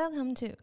[0.00, 0.56] Welcome to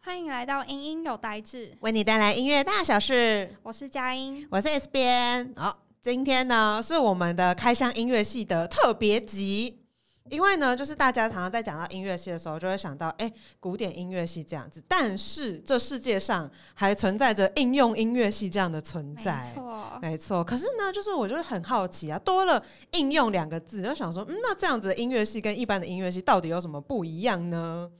[0.00, 3.54] 欢迎来到英英有呆志，为你带来音乐大小事。
[3.62, 4.44] 我是佳音。
[4.50, 5.54] 我是 S 边。
[5.54, 9.83] 好，今天呢是我们的开箱音乐系的特别集，
[10.30, 13.30] 因为呢，就是大家常常在讲到音乐系的时候，就会想到哎、
[13.60, 14.82] 古典音乐系这样子。
[14.88, 19.54] 但是这世界上还存在着应用音乐系这样的存在没在。
[19.54, 22.62] 错，没错，可是呢，就是我就是很好奇啊，多了
[22.92, 27.90] “应用”两个字，就想说，嗯，那这样子的音乐系跟一般的音乐系到底有什么不一样呢？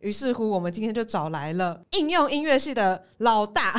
[0.00, 3.74] 于是乎，我们今天就找来了应用音乐系的老大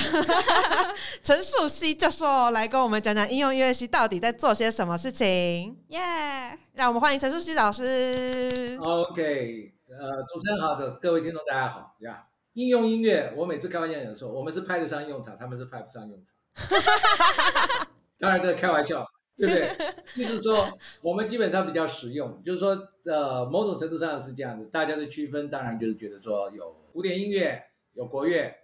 [1.23, 5.77] 陈树熙教授来跟我们讲讲应用音乐系到底在做些什么事情。
[5.87, 6.57] 耶！
[6.73, 8.77] 让我们欢迎陈树熙老师。
[8.79, 12.27] OK，呃，主持人好的，各位听众大家好呀。
[12.53, 16.33] 应用音乐，我每次开玩笑讲说，我们是派得上用场，他们是派不上用场。
[18.17, 20.25] 当然这是开玩笑，对不对？
[20.25, 20.65] 就是说，
[21.01, 24.65] 我们基本上比较实用，就是说，呃，某种程度上是这样子。
[24.67, 27.61] 大家的区分当然就是觉得说有古典音乐，
[27.93, 28.55] 有国乐。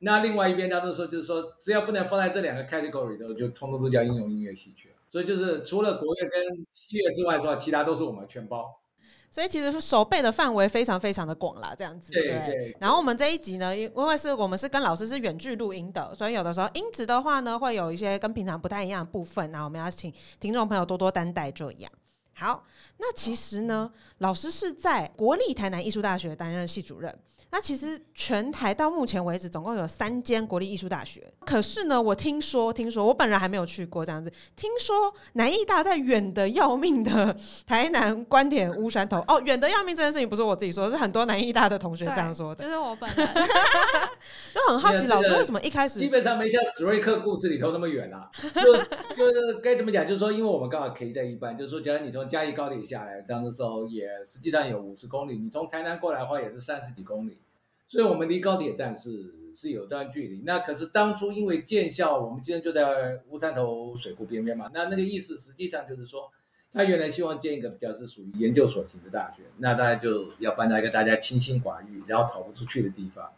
[0.00, 4.93] 那另外一边，大家都说就是说，只要不能放在这两个 category 里头，就通通都叫应用音乐系去了。
[5.14, 8.80] 所以就是除了国乐跟西乐之外的话，其他都是我们全包。
[9.30, 12.10] 所以其实手背的范围非常非常的广啦，这样子。
[12.10, 21.92] 对对然后我们这一集呢，因因为是我们是跟老师是远距录音的，所以有的时候音质的话呢，会有一些跟平常不太一样的部分，那我们要请听众朋友多多担待这样。
[22.32, 22.64] 好，
[22.98, 27.16] 那其实呢，老师是在国立台南艺术大学担任系主任。
[27.54, 31.32] 那其实全台到目前为止，总共有三间国立艺术大学。
[31.46, 34.28] 可是呢，我听说，听说我本人还没有去过这样子。
[34.56, 37.32] 听说南艺大在远的要命的
[37.64, 42.64] 台南观点乌山头哦，远的要命这件事情不是我自己说，是很多南艺大的同学这样说的。
[42.64, 43.28] 就是我本人。
[44.52, 48.74] 就很好奇，老师为什么一开始基本上没像史瑞克故事里头那么远啦、就
[49.14, 57.38] 就是该怎么讲，就是说，因为我们刚好可以在一班，就是说，假如你从嘉义高铁下来，当时候也实际上有五十公里，你从台南过来的话也是三十几公里，
[57.86, 60.42] 所以我们离高铁站是是有段距离。
[60.44, 66.30] 那可是当初因为建校，我们今天就在乌山头水库边边嘛，那那个意思实际上就是说。
[66.76, 73.30] 他原来希望建一个比较是属于研究所型的大学，那大家就要搬到一个大家清心寡欲，然后逃不出去的地方，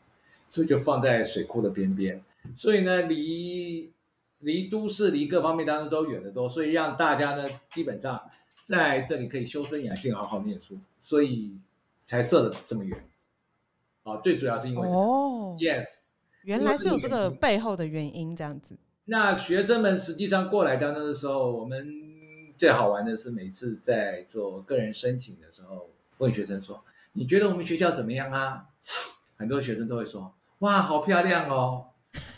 [0.49, 2.19] 所以就放在水库的边边。
[2.54, 3.93] 所以呢，离
[4.38, 8.19] 离都市、离各方面当然都远得多，所以让大家呢基本上
[8.65, 11.59] 在这里可以修身养性，好好念书，所以
[12.06, 13.06] 才设的这么远。
[14.06, 16.06] 啊，最主要是因为这个、哦，Yes。
[16.44, 18.78] 原来是有这个背后的原因，这样子。
[19.06, 21.89] 那学生们实际上过来当中的时候，我们
[22.56, 26.84] 最好玩的是每次在做个人申请的时候，问学生说
[27.15, 28.67] ：“你觉得我们学校怎么样啊？”
[29.37, 31.87] 很多学生都会说：“哇，好漂亮哦！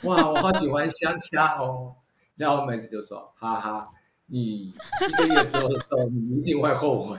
[0.05, 1.95] 哇，我好喜欢乡下哦。”
[2.37, 3.93] 然后我每次就说：“哈哈，
[4.25, 7.19] 你一个月之后的时候，你一定会后悔。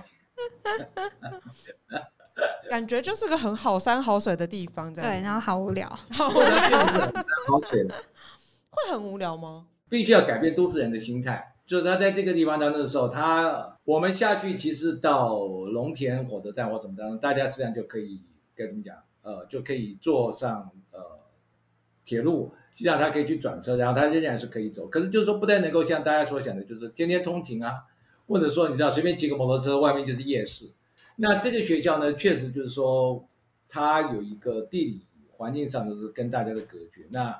[2.69, 5.88] 感觉就是个很好山好水的地方，这样对，然后好无聊。
[6.11, 6.50] 好无聊，
[7.47, 7.85] 好水。”
[8.72, 9.66] 会很无聊吗？
[9.89, 11.55] 必须要改变都市人的心态。
[11.66, 18.22] 就是他在这个地方当中的时候，他我们下去其实到龙田火车站或怎么当中，大家实际上就可以
[18.56, 18.95] 该怎么讲？
[19.21, 21.00] 呃，就可以坐上呃
[22.03, 24.88] 铁路，实际上他可以去转车，然后他仍然是可以走。
[24.88, 27.73] 可是就是说不太能够像大家所想的，就是天天通勤啊，
[28.27, 30.71] 或者说你知道随便骑个摩托车，外面就是夜市。
[31.22, 33.28] 那这个学校呢，确实就是说
[33.68, 37.06] 它有一个地理环境上就是跟大家的隔绝。
[37.09, 37.38] 那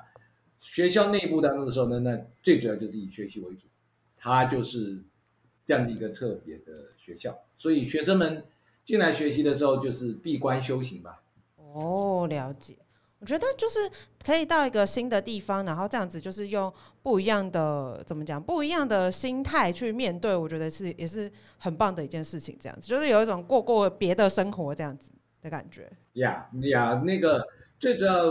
[0.60, 3.62] 学校内部当中的时候呢，那最主要就是以学习为主，
[4.18, 4.98] 它就是
[5.64, 8.44] 这样的一个特别的学校，所以学生们
[8.84, 11.22] 进来学习的时候就是闭关修行吧。
[11.56, 12.76] 哦，了解。
[13.20, 13.78] 我觉得就是
[14.24, 16.72] 可以到一个新的地方，然后这样子就是用
[17.02, 22.56] 不一样的怎么讲，不一样的心态去面对，我觉得是也是很棒的一件事情。
[22.58, 25.10] 这样子就是有一种过过别的生活这样子
[25.42, 25.90] 的感觉。
[26.14, 27.46] 呀呀，那个
[27.78, 28.24] 最主要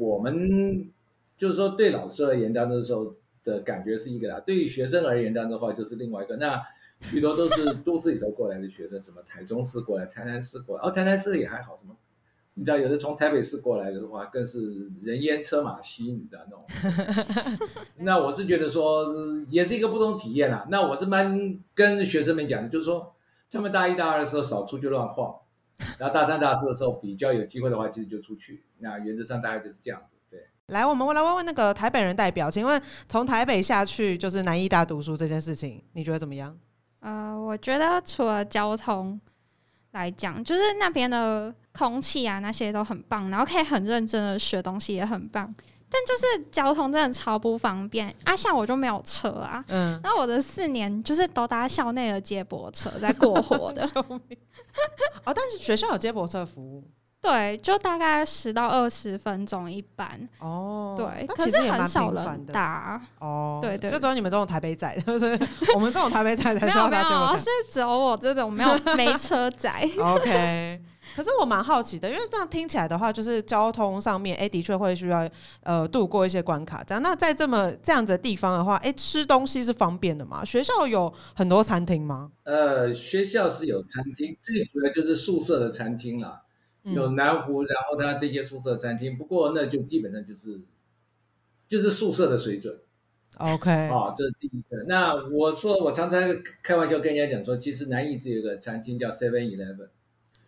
[0.00, 0.90] 我们
[1.38, 6.34] 就是说对老师而言，当中的时候的感觉是一个啦；对于学生而言，当的话就是另外一个。
[6.36, 6.60] 那
[7.00, 11.94] 许多都是 都市里头过来的学生，什么台中市过来、台南市过来，哦，台南市也还好，什么。
[12.58, 17.68] 你知道，有的从台北市过来的话，更是人烟车马稀，你知道那种。
[18.00, 19.06] 那我是觉得说，
[19.50, 20.66] 也是一个不同体验啦。
[20.70, 23.14] 那我是蛮跟学生们讲的，就是说，
[23.50, 25.34] 他们大一、大二的时候少出去乱晃，
[25.98, 28.64] 然后大三、大四的时候比较有机会的话，其实就出去。
[28.78, 30.40] 那原则上大概就是这样子，对。
[30.68, 36.58] 来，我们来问问那个台北人代表，请问从台北下去就是南医大读书这件事情，你觉得怎么样？
[37.00, 39.20] 呃，我觉得除了交通
[39.92, 45.54] 来讲，就是那边的空气啊那些都很棒，然后可以很认真的学东西也很棒。
[45.88, 48.34] 但就是交通真的超不方便啊！
[48.34, 56.82] 像我就没有车啊，嗯，那我的四年就是都搭校内的接驳车在过活的， 哦，但是学校有接驳车服务。
[57.22, 63.90] 对，就大概十到二十分钟一班，哦，对，那可是其实很少人搭，哦，对对。
[63.90, 65.26] 就只有你们这种台北仔， 就是
[65.74, 67.38] 我们这种台北仔才需要搭接驳车。
[67.38, 67.50] 是。
[67.72, 69.70] 只有我这种没有没车仔。
[69.98, 70.80] OK，
[71.16, 75.26] 可是我蛮好奇的，因为这样听起来的话，就是交通上面，哎、的确会需要
[75.62, 76.84] 呃度过一些关卡。
[76.84, 80.44] 这样，那在这么这样子的地方的话，哎、吃东西是方便的吗？
[80.44, 82.30] 学校有很多餐厅吗？
[82.44, 86.42] 呃，学校是有餐厅，最主要就是宿舍的餐厅啦，
[86.84, 90.60] 嗯有南湖，然后它这些宿舍餐厅，不过那就基本上就是
[91.66, 92.78] 就是宿舍的水准
[93.38, 94.84] OK，啊、这是第一个。
[94.86, 96.20] 那我说我常常
[96.62, 99.88] 开玩笑跟人家讲说，其实南艺只有一个餐厅叫 Seven Eleven，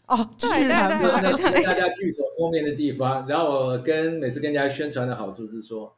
[0.09, 3.27] 哦，居对对然对吗那是大家聚首后面的地方。
[3.29, 5.95] 然后我跟每次跟人家宣传的好处是说，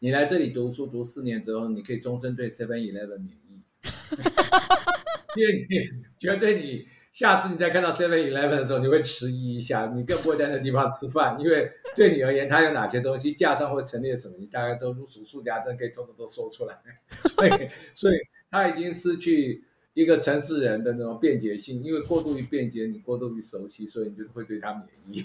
[0.00, 3.62] 你来这里读书读四年之后，你可以终身对 Seven Eleven 免疫，
[5.40, 5.76] 因为你
[6.18, 16.76] 绝对你下次你再看到 Seven Eleven 的时候，你会迟疑一下，你更不会在那地方吃饭，因为对你而言，它有哪些东西架上会陈列什么，你大概都如数数家珍，可以通通都说出来。
[17.24, 18.18] 所以，所以
[18.50, 19.64] 它已经失去。
[20.00, 25.24] 一个城市人的那种便捷性，因为过度于便捷，你过度于熟悉，所以你就会对它免疫。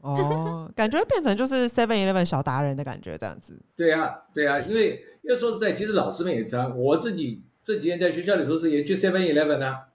[0.00, 3.54] 哦，感觉变成就是 Seven Eleven 小达人的感觉，这样子。
[3.76, 9.86] 对啊，对啊，因为因为说实在，其实老师们也常，我自己这几天在学校里头是也去 Seven Eleven 啊，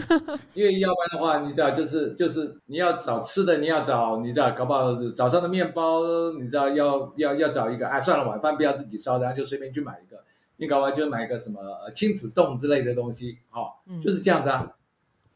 [0.52, 6.02] 因为要不然的话，你知道，就是就是你要找吃的，你要找你知道，搞不好早上的面包，
[6.38, 10.22] 你知道要要要找一个，哎，算了，晚饭不要自己烧，然后就随便去买一个，
[10.62, 14.76] 你搞完就买一个什么呃亲子冻之类的东西，好、嗯就是这样子啊。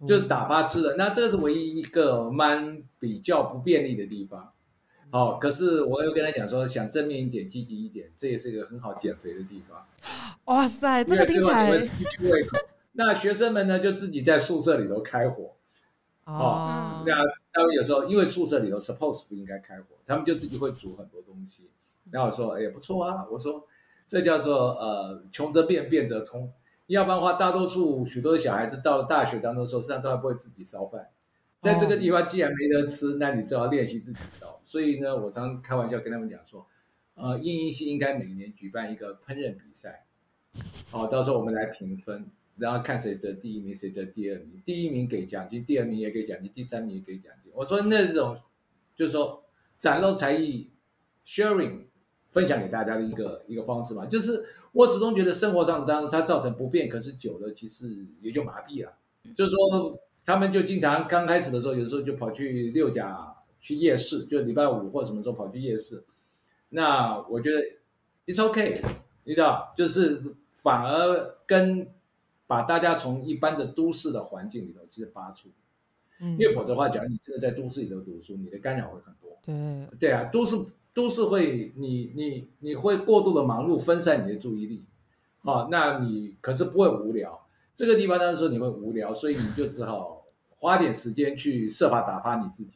[0.07, 4.53] 就是打发吃的，那这个是唯一一个蛮比较不便利的地方。
[5.11, 9.87] 哦，可是我又跟他讲说，想正面一点、积极一点，这也是一个很好减肥的地方。
[10.45, 11.73] 哇塞，这个听起来。
[12.93, 15.55] 那学生们呢，就自己在宿舍里头开火。
[16.25, 17.15] 哦，那
[17.55, 21.71] 他们有时候因为宿舍里头 suppose 不应该开火，他们就自己会煮很多东西。
[22.11, 23.67] 然后我说，哎呀不错啊，我说
[24.09, 26.53] 这叫做呃穷则变，变则通。
[26.87, 31.11] 要不然的话，大多数许多的小孩子到了大学当中的时候，实际上都还不会自己烧饭。
[31.61, 34.61] 在这个地方，既然没得吃，那你只好练习自己烧。
[34.65, 36.65] 所以呢，我常开玩笑跟他们讲说，
[37.15, 40.07] 呃，应应系应该每年举办一个烹饪比赛，
[40.93, 44.63] 好、到时候我们来评分，然后看谁得第一名，谁得第二名。
[44.65, 47.51] 第一名给奖金，第二名也给奖金，第三名也给奖金。
[47.55, 48.39] 我说那种
[48.95, 49.43] 就是说
[49.77, 50.71] 展露才艺
[51.27, 51.87] ，sharing
[52.37, 58.93] 分享给大家的一个一个方式嘛，就是我始终觉得生活上当然它造成不便，可是久了其实也就麻痹了。
[59.35, 66.05] 就是说他们就经常刚开始的时候，有时候就跑去六甲去夜市，就礼拜五或什么时候跑去夜市。
[66.69, 67.63] 那我觉得
[68.27, 68.83] it's okay，
[69.25, 71.89] 你知道，就是反而跟
[72.47, 75.49] 把大家从一般的都市的环境里头其实拔出，
[76.21, 79.39] 嗯因为否则的话，假如你真的在都市里头读书，你的干扰会很多。
[79.43, 80.55] 对，对啊，都市
[80.97, 84.83] 都是会你你你会过度的忙碌，分散你的注意力，
[85.43, 87.47] 啊，那你可是不会无聊。
[87.75, 90.25] 这个地方当然说你会无聊，所以你就只好
[90.59, 92.71] 花点时间去设法打发你自己。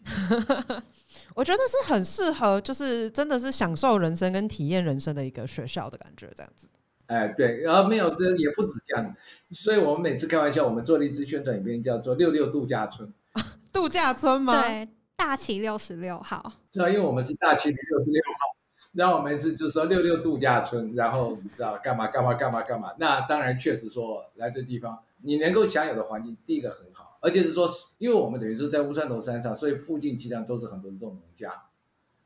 [1.35, 6.69] 我觉得是很适合，就是真的是享受人生跟体验人生的一个学校的感觉，这样子。
[7.07, 9.17] 哎，对，然后没有，这也不止这样，
[9.51, 13.11] 所以我们每次开玩笑，我们做了一支宣传影片，叫做“六六度假村
[13.73, 14.61] 度假村吗？
[14.61, 14.87] 对，
[15.21, 18.57] 大旗六十六号，”，知道，因为我们是大七零六十六号，
[18.95, 22.95] 然后我们每次就说六六度假村，然后你知道干嘛干嘛干嘛干嘛。
[22.99, 27.69] 那当然确实说来这地方，你能够享有的环境，第一个很好，而且是说，
[27.99, 31.53] 因为我们等于说在乌山头山上，所以附近基本上都是很多这种农家。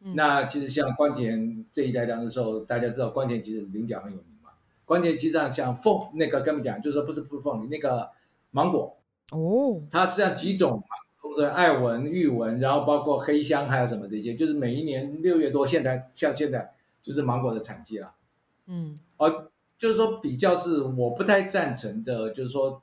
[0.03, 4.51] 嗯那其实像关田这一带当的时候，大家知道关田其实菱角很有名嘛。
[4.85, 8.09] 关田其实上像凤那个跟我们讲，就是说不是不是凤梨那个
[8.53, 8.97] 芒果，
[9.33, 10.83] 哦，它实际上几种芒
[11.43, 18.15] 爱文、玉文，然后包括黑香还有什么这些，就是每一年六月多，现在像现在就是芒果的产季了。
[18.67, 22.83] 嗯哦就是说比较是我不太赞成的，就是说，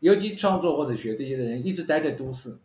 [0.00, 2.58] 尤其创作或者学这些的人一直待在都市，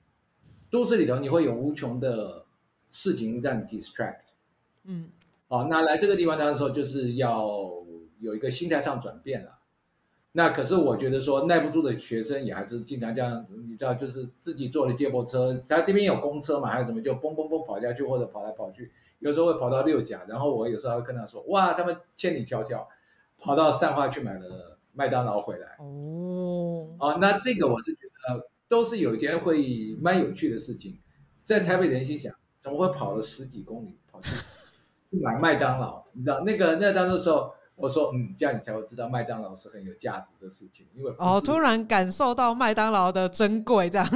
[0.69, 2.45] 都市里头你会有无穷的
[2.91, 4.21] 事情让你 distract。
[4.83, 5.09] 嗯
[5.47, 7.47] 哦，那来这个地方的时候，就是要
[8.19, 9.56] 有一个心态上转变了。
[10.37, 22.85] 那可是我觉得说耐不住的学生也还是经常这样，你知道，就是自己坐的接驳车，他这边有公车嘛，还是什么就嘣嘣嘣跑下去，或者跑来跑去，有时候会跑到六甲，然后我有时候还会跟他说，哇，他们千里迢迢
[23.39, 25.69] 跑到善化去买了麦当劳回来。
[25.79, 30.99] 哦，哦，那这个我是觉得都是有一天会蛮有趣的事情。
[31.43, 34.29] 在台北人心想，怎么会跑了十几公里跑去
[35.09, 44.07] 去买麦当劳，你知道那个那当时候，我说嗯，这样你才会知道麦当劳是很有价值的事情，因为不哦，突然感受到麦当劳的珍贵，这样。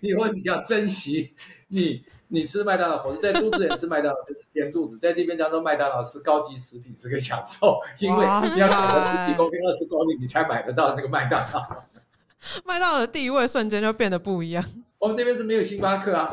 [0.00, 1.32] 你会比较珍惜
[1.68, 11.84] 你你吃麦当劳，否则在都市人吃麦当劳就是填肚子，在这边当中麦当劳是高级食品，是个享受，因为你要走了十几公里、二十公里，你才买得到那个麦当劳。
[12.64, 14.64] 麦当劳的地位瞬间就变得不一样。
[14.98, 16.28] 我们这边是没有星巴克啊。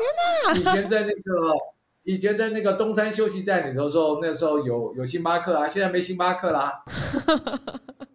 [0.56, 1.22] 以前在那个
[2.04, 6.82] 以前在那个东山休息站里头的时候，那时候有有星巴克啊，现在没星巴克啦，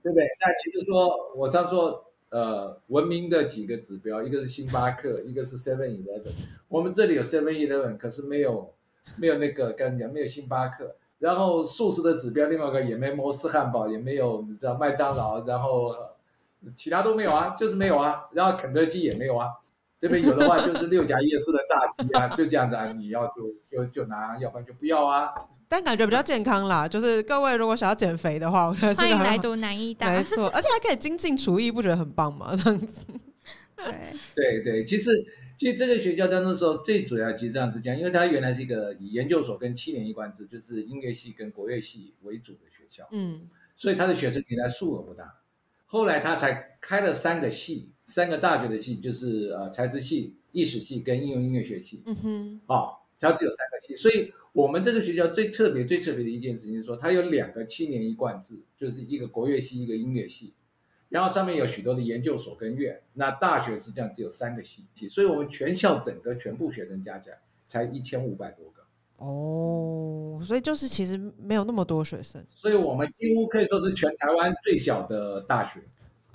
[0.02, 0.28] 对不对？
[0.42, 6.32] 那也就是说，我常说，呃，文明的几个指标，一个是星巴克，一个是 Seven Eleven。
[6.68, 8.74] 我们这里有 Seven Eleven，可是没有
[9.18, 10.96] 没有那个刚才讲没有星巴克。
[11.20, 16.16] 然后素食的指标，另外一个也没摩斯汉堡，也没有你知道麦当劳，然后呃
[16.76, 18.26] 其他都没有啊，就是没有啊。
[18.34, 19.48] 然后肯德基也没有啊。
[20.06, 25.34] 这边有的话就是六甲夜市的炸鸡啊，就这样子啊，你要就就就拿，要不然就不要啊。
[25.68, 26.88] 但感觉比较健康啦。
[26.88, 29.24] 就是各位如果想要减肥的话， 我觉得是个很好。
[29.24, 30.24] 欢迎来读南医大没。
[30.26, 32.56] 错，而且还可以精进厨艺，不觉得很棒吗？
[32.56, 33.08] 这样子。
[33.76, 35.10] 对，对对，其实
[35.58, 45.26] 其实这个学校当中的时候最主要其实这样是这样，因为它原来是一个以研究所跟七年一贯制，就是音乐系跟国乐系为主的学校，嗯所以他的学生原来数额不大，
[45.88, 52.02] 后来他才开了三个系，三个大学的系，就是呃材质系、艺术系跟应用音乐学系。
[52.06, 60.54] 嗯哼，啊，它只有三个系，所以我们这个学校最特别、最特别的一件事情是说，它有两个七年一贯制，就是一个国乐系，一个音乐系，
[61.10, 63.02] 然后上面有许多的研究所跟院。
[63.14, 68.84] 那大学实际上只有三个系，所以我们全校整个全部学生加起来才一千五百多个，
[69.18, 72.46] 哦，所以就是其实没有那么多学生。
[72.52, 75.82] 所以我们几乎可以说是全台湾最小的大学，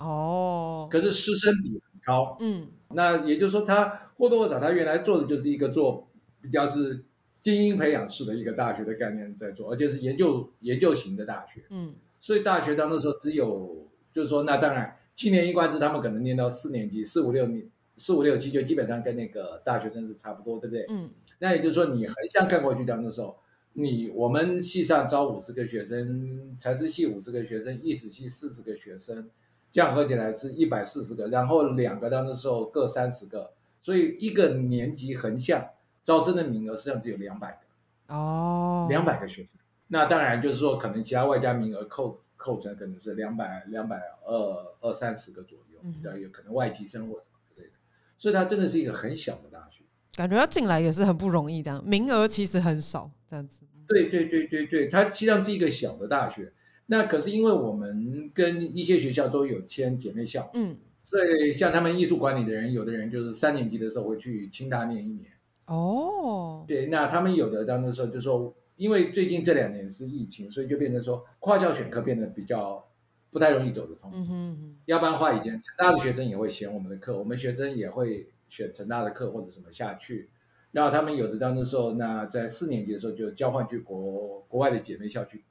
[0.01, 2.37] 哦，可是师生比很高。
[2.39, 6.07] 嗯那也就是说，他或多或少，他原来做的就是一个做
[6.41, 7.03] 比较是
[7.41, 11.63] 精英培养式的一个大学的概念在做，而且是研究研究型的大学。
[11.69, 17.67] 嗯所以大学当中时候只有，就是说，那当然七年一贯制，他们可能念到四年级，四五六年，
[17.97, 20.85] 四五六七就基本上跟那个大学生是差不多，对不对？
[20.89, 23.35] 嗯那也就是说，你横向看过去当中的时候，
[23.73, 29.27] 你我们系上招五十个学生，财资系五十个学生，艺史系四十个学生，
[29.71, 35.69] 这样合起来是一百四十个，然后两个当中时候各三十个，所以一个年级横向
[36.03, 38.13] 招生的名额实际上只有两百个。
[38.13, 39.59] 哦，两百个学生。
[39.87, 47.73] 那当然就是说，可能其他外加名额扣扣成可能是两百两百二二三十个左右，嗯比较有可能外籍生或什么之类的。
[48.17, 49.83] 所以它真的是一个很小的大学。
[50.15, 53.65] 感觉要进来也是很不容易，这样名额其实很少，这样子。
[53.87, 56.51] 对对对对对，它实际上是一个小的大学。
[56.91, 65.31] 那可是因为我们跟一些学校都有签姐妹校，嗯，所以像他们艺术管理的人，有的人就是三年级的时候会去清大念一年。
[65.67, 72.85] 哦，对，那他们有的当时候就说，因为最近这两年是疫情，所以就变成说跨校选课变得比较
[73.29, 74.11] 不太容易走得通。
[74.13, 80.29] 嗯哼嗯要不然的话，以前成大的学生也会嫌我们的课，我们学生也会选成大的课或者什么下去。
[80.73, 85.41] 然后他们有的当时候，那在四年级的时候就交换去国国外的姐妹校去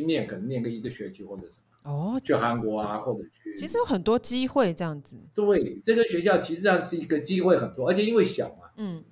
[0.00, 3.56] 去念，可能念个一个学期或者什么，哦，去韩国啊，或者去。
[3.56, 5.16] 其实有很多机会这样子。
[5.34, 9.04] 对这个学校其实上是一个机会很多，而且因为小嘛，嗯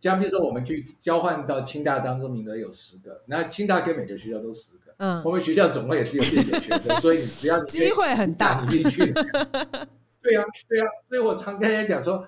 [0.00, 8.70] 像比如说我们去交换到清大当中名额有十个，那清大跟每个学校都十个，嗯我，们学校总共也只有六个学生，所以你只要你 机会很大打。
[8.70, 9.12] 你进去。
[10.22, 12.26] 对呀、对呀、所以我常跟人家讲说，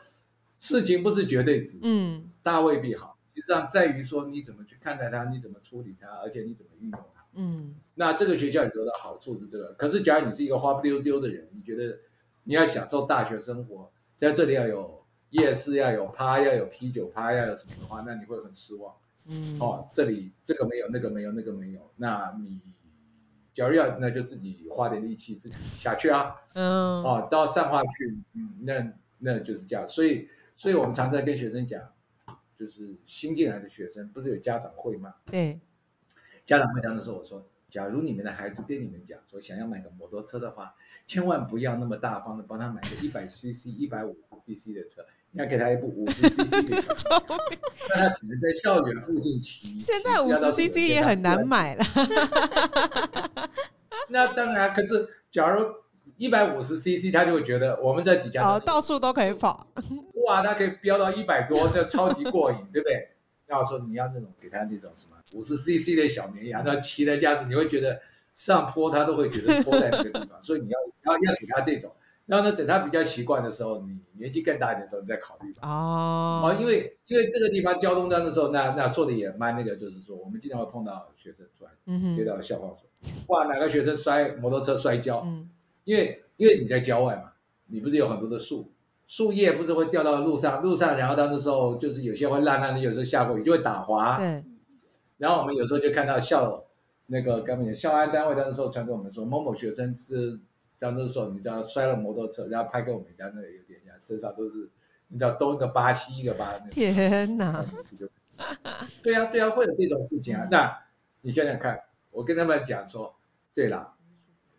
[0.58, 7.24] 事情不是绝对值，嗯大未必好，实际上在于说你怎么去看待它，你怎么处理它，而且你怎么运用它。
[7.34, 11.98] 嗯那这个学校里头的好处是这个，可是假如你是一个花不溜丢的人，你觉得
[12.44, 18.94] 你要享受大学生活，在这里要有夜市，要有趴，要有啤酒趴，要有什么的话，那你会很失望。
[19.24, 22.60] 嗯，哦，这里这个没有，那个没有，那个没有，那你
[23.54, 26.34] 假如要，那就自己花点力气自己下去啊。
[26.54, 29.86] 嗯哦，到上化去，嗯，那那就是这样。
[29.86, 31.80] 所以，所以我们常在跟学生讲，
[32.62, 35.14] 就是新进来的学生不是有家长会吗？
[35.26, 35.59] 对，
[36.47, 40.73] 家长会当时说，我说，假如你们的孩子跟你们讲说想要买个摩托车的话，
[41.04, 47.09] 千万不要那么大方的帮他买个一百 CC、一百五十 CC 的车，你要给他一部 五十 CC 的小车，
[47.90, 49.81] 那他只能在校园附近骑。
[49.81, 51.85] 现在五十 CC 也很难买了。
[54.09, 55.66] 那当然，可是假如
[56.16, 59.66] 一百五十 CC，他就会觉得我们在底下哦，到处都可以跑。
[60.26, 63.09] 哇，它可以飙到一百多，那超级过瘾，对不对？
[63.47, 68.00] 然后说你要那种给他那种什么五十 CC 的小绵羊，那骑的这样子，你会觉得
[68.35, 71.93] 上坡他都会觉得坡在那个地方，所以你要要要给他这种。
[72.25, 75.69] 然后呢，等他比较习惯的时候，你年纪更大一点的时候，你再考虑吧。
[75.69, 82.88] 哦啊，因为因为这个地方交通站的时候，那那说的也蛮那个，就是说我们经常会碰到学生突然嗯哼，接到笑话说，
[83.26, 85.50] 哇，哪个学生摔摩托车摔跤，嗯
[85.85, 87.33] 因为因为你在郊外嘛，
[87.67, 88.72] 你不是有很多的树，
[89.06, 94.44] 树叶不是会掉到路上，路上然后到那时候就是有些会烂烂的，有时候下过雨就会打滑，对，
[95.18, 96.64] 然后我们有时候就看到校
[97.06, 100.40] 那个刚才讲校安单位当时时候传给我们说，某某学生是
[100.78, 104.71] 当时说你知道摔了摩托车，然后拍给我们家那个有点像身上都是
[105.09, 107.64] 你知道东一个疤西一个疤，那个天哪，
[109.02, 110.49] 对啊，对啊，会有这种事情啊。
[110.50, 110.75] 那
[111.21, 111.78] 你想想看，
[112.11, 113.14] 我跟他们讲说，
[113.54, 113.92] 对啦，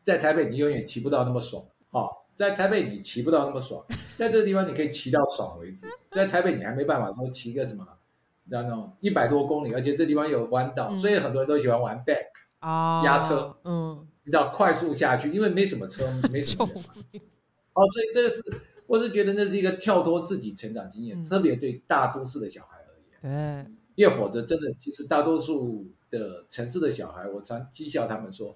[0.04, 3.84] 在台北你永远骑不到那么爽，好、在台北你骑不到那么爽，
[4.18, 5.88] 在这个地方你可以骑到爽为止。
[6.12, 7.86] 在台北你还没办法说骑个什么，
[8.44, 12.28] 你知道那种一百多公里，而且这地方有弯道，嗯所以很多人都喜欢玩 back，
[12.62, 16.84] 哦，压车，嗯，你知道快速下去，因为没什么车，没什么 人嘛。
[17.74, 18.44] 哦，所以这个是，
[18.86, 22.94] 我是觉得那是一个跳脱自己成长经验，嗯特别对大都市的小孩而
[23.30, 23.66] 言。
[23.66, 28.56] 对，因为否则真的，其实大多数的城市的小孩，我常讥笑他们说，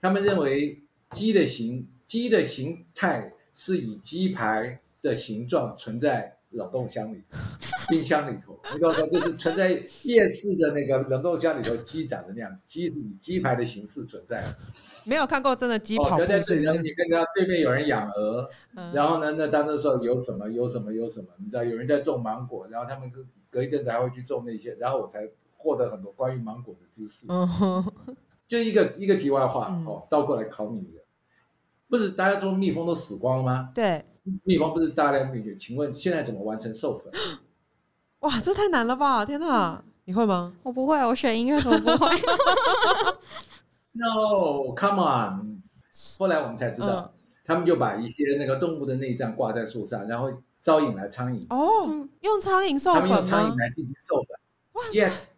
[0.00, 7.38] 他们认为鸡的形鸡的形态是以鸡排的形状存在冷冻箱里头、
[7.88, 8.58] 冰箱里头。
[8.72, 9.70] 你告诉我，就是存在
[10.02, 14.56] 夜市的那个冷冻箱里头，鸡长的那样，鸡是以鸡排的形式存在的。
[15.04, 27.26] 没有看过真的鸡哦，跑步就在这里，是你跟他对面有人养鹅，嗯然后呢，那当那时候有什么有什么有什么，你知道有人在种芒果，然后他们隔隔一阵子还会去种那些，然后我才获得很多关于芒果的知识。
[27.28, 27.84] 嗯，
[28.46, 31.01] 就一个一个题外话、嗯哦，倒过来考你一个，
[31.92, 33.68] 不是大家说蜜蜂都死光了吗？
[33.74, 34.02] 对，
[34.44, 37.12] 蜜蜂不是大量灭绝，请问现在怎么完成授粉？
[38.20, 39.26] 哇，这太难了吧！
[39.26, 40.54] 天哪，你会吗？
[40.62, 42.16] 我不会，我学音乐都不会。
[43.92, 45.60] No，come on！
[46.18, 47.12] 后来我们才知嗯道，
[47.44, 50.32] 他们就把一些那个动物的内脏挂在树上，然后
[50.62, 53.30] 招引来苍蝇，哦嗯，用苍蝇授他们用粉吗？
[53.30, 54.28] 苍蝇来进行授粉。
[54.94, 55.32] Yes，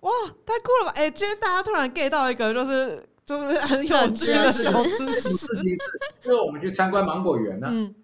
[0.00, 0.10] 哇，
[0.44, 0.92] 太酷了吧！
[0.96, 4.62] 哎，今天大家突然 get 到一个就是就是很有趣的知识。
[4.90, 5.46] 事情是，
[6.24, 7.94] 因为我们去参观芒果园呢、嗯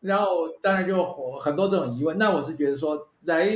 [0.00, 1.02] 然后当然就
[1.40, 2.18] 很多这种疑问。
[2.18, 3.48] 那我是觉得说，来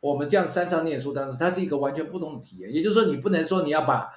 [0.00, 2.72] 我们这样山上念书，但是它是一个完全不同的体验。
[2.72, 4.08] 也就是说，你不能说你要把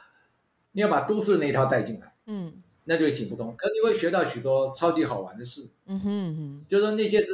[0.71, 2.53] 你要把都市那一套带进来，嗯
[2.86, 3.53] 那就行不通。
[3.57, 7.34] 可你会学到许多超级好玩的事，嗯哼嗯哼，就是说那些是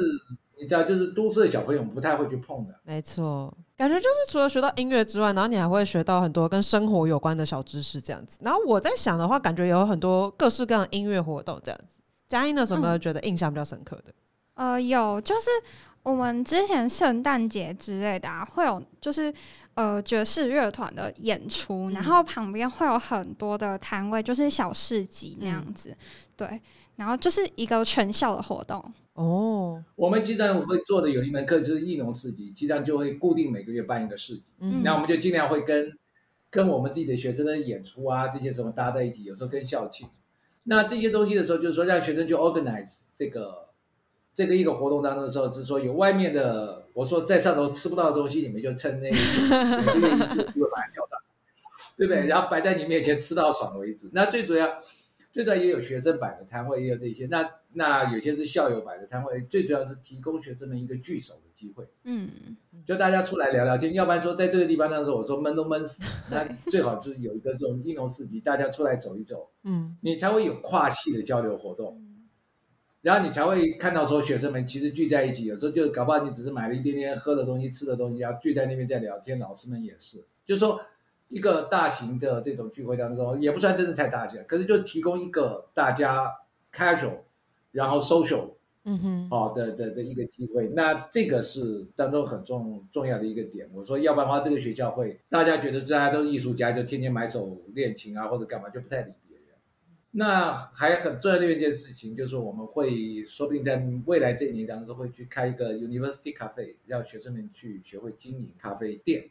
[0.60, 2.74] 你知道，就是都市的小朋友不太会去碰的。
[2.82, 8.36] 没错，感觉就是除了学到音乐之外，然后你还会学到很多跟生活有关的小知识，这样子。
[8.42, 11.96] 然后我在想的话，感觉有很多各式各样的音乐活动这样子。
[12.28, 14.12] 佳音呢，有没有觉得印象比较深刻的？
[14.52, 15.48] 呃，有，就是
[16.02, 19.32] 我们之前圣诞节之类的啊，会有就是
[19.72, 25.96] 呃爵士乐团的演出，然后旁边会有很多的摊位，就是小市集那样子，
[26.36, 26.60] 对，
[27.00, 28.78] 然后就是一个全校的活动，
[29.14, 34.52] 哦，我们经常会做的有一门课就是艺农市集，经常就会固定每个月办一个市集。
[34.58, 35.96] 嗯那我们就尽量会跟
[36.50, 40.08] 跟我们自己的学生的演出啊这些什么搭在一起，有时候跟校庆。
[40.64, 43.68] 那这些东西的时候，就是说让学生去 organize 这个
[44.34, 49.16] 这个一个活动当中的时候，是说有外面的，我说在上头吃不到的东西，你们就趁那个
[49.94, 52.26] 每个月一次就把它叫上来，对不对？
[52.26, 54.10] 然后摆在你面前吃到爽为止。
[54.12, 54.68] 那最主要，
[55.40, 57.26] 最主要也有学生摆的摊位，也有这些。
[57.26, 61.82] 那那有些是校友摆的摊位，最主要是提供学生们一个聚首的机会。
[62.04, 62.28] 嗯，
[62.86, 69.96] 就大家出来聊聊天，要不然说在这个地方那时候我说闷都闷死， 那最好就是有一个这种应龙市集，大家出来走一走，嗯。
[70.02, 72.02] 你才会有跨系的交流活动，
[73.00, 80.78] 然后你才会看到说学生们其实聚在一起，有时候就搞不好你只是买了一点点喝的东西、吃的东西，然后聚在那边在聊天，老师们也是，就是说
[81.30, 86.30] 一个大型的这种聚会当中，也不算真的太大型，可是就提供一个大家
[86.70, 87.20] casual，
[87.72, 88.50] 然后 social。
[88.82, 93.68] 嗯哼，哦的的的一个机会，那这个是当中很重重要的一个点。
[93.74, 99.44] 我说，要不然的话，这个学校会大家觉得大家都是艺术家，就天天买手练琴啊，或者干嘛，就不太理别人。
[100.12, 109.28] 那还很重要的一件事情，就是我们会说不定在未来这一年当中会去开一个 University Cafe，让学生们去学会经营咖啡店，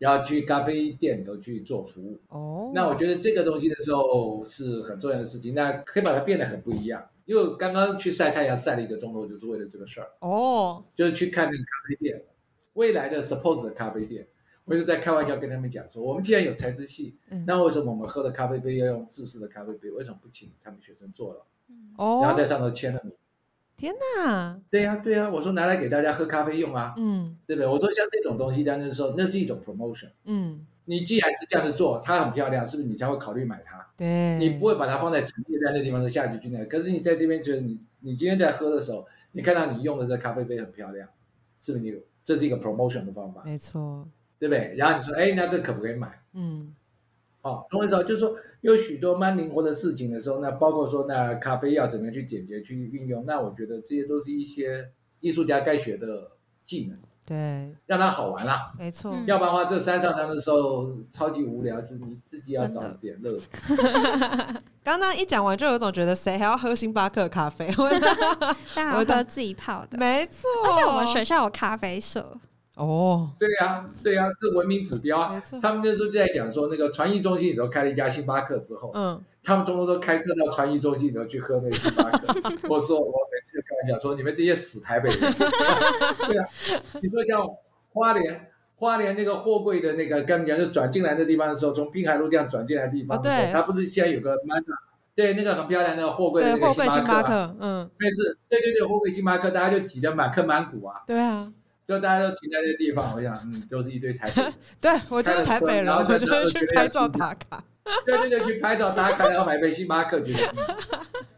[0.00, 2.18] 然后去咖啡店里头去做服务。
[2.28, 7.06] 哦，那我觉得这个东西的时候是很重要的事情，那可以把它变得很不一样。
[7.26, 12.24] 因为我刚刚去晒太阳晒了一个钟头，就是为了这个事儿，哦，就是去看那个咖啡店，
[12.72, 14.26] 未来的 suppose 的咖啡店。
[14.64, 19.90] 我就在开玩笑跟他们讲说，我们既然有材质系，嗯那为什么我们喝的咖啡杯要用制式的咖啡杯？
[19.90, 21.44] 为什么不请他们学生做了，
[21.96, 23.12] 哦，然后在上头签了名？
[23.88, 27.66] 那对呀、对呀、我说拿来给大家喝咖啡用啊，嗯对不对？
[27.66, 30.10] 我说像这种东西，但是说那是一种 promotion。
[30.24, 33.86] 嗯你既然是这样子做，它很漂亮，是不是你才会考虑买它？
[33.96, 36.64] 对，你不会把它放在陈列在那地方的下去去那。
[36.64, 41.08] 可是你在这边觉得你你今天在喝的时候，你看到你用的这咖啡杯很漂亮，
[41.60, 44.74] 是不是你这是一个 promotion 的方法，没错，对不对？
[44.76, 46.20] 然后你说，哎，那这可不可以买？
[46.32, 46.74] 嗯，
[47.42, 47.96] 哦，懂我意思？
[48.04, 56.32] 就是说有许多蛮灵活的事情的时候，那包括说那咖啡要怎么样去简洁去运用，那我觉得这些都是一些艺术家该学的
[56.66, 58.72] 技能，对，让它好玩啦。
[58.78, 63.56] 没错，嗯要不然的话，这山上堂的时候超级无聊，就是你自己要找一点乐子。
[64.82, 67.70] 刚刚一讲完，就有种觉得谁还要喝星巴克咖啡？
[68.96, 72.34] 我懂喝自己泡的，没错，而且我们学校有咖啡社，
[72.86, 75.42] 哦，对呀、对呀、这文明指标啊。
[75.60, 82.28] 他们那时候就在讲说，那个传艺中心里头开了一家星巴克之后，嗯，他们通通都开车到传艺中心里头去喝那个星巴克。
[82.68, 85.20] 我说，我每次就开玩笑说，你们这些死台北人，
[86.26, 86.48] 对啊，
[87.02, 87.46] 你说像
[87.92, 88.46] 花莲。
[88.76, 93.52] 花莲那个货柜的那个，跟你讲，就转进来的地方的时候，从滨海路这样转进来的地方的时候，哦对。
[93.52, 94.34] 它不是现在有个
[95.14, 101.52] 对，那个很漂亮那个货柜的，那个星星巴克、啊，巴克，嗯，每次对对对，货柜星巴克，大家就挤得满坑满谷啊，对啊，
[101.90, 104.52] 就大家都停在那个地方，我想，嗯，都是一堆台北人。
[104.80, 107.64] 对我就是台北人，然后我就会去就觉得拍照打卡。
[108.06, 110.76] 对对对，去拍照打卡，然后买杯星巴克，觉得、嗯、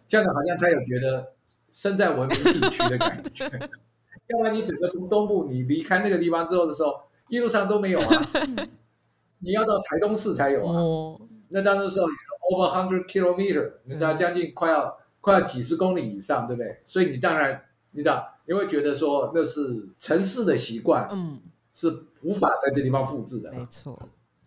[0.06, 1.32] 这样子好像才有觉得
[1.70, 3.46] 身在文明地区的感觉。
[4.28, 8.22] 要不然你整个从东部你离开那个地方之后的时候，一路上都没有啊，
[9.40, 10.74] 你要到台东市才有啊。
[10.74, 12.06] 哦，那当时时候
[12.50, 16.82] over hundred kilometer，你知道将近快要快要几十公里以上，对不对？
[16.84, 17.58] 所以你当然
[17.92, 21.40] 你知道你会觉得说那是城市的习惯，嗯，
[21.72, 23.52] 是无法在这地方复制的。
[23.52, 23.98] 没错。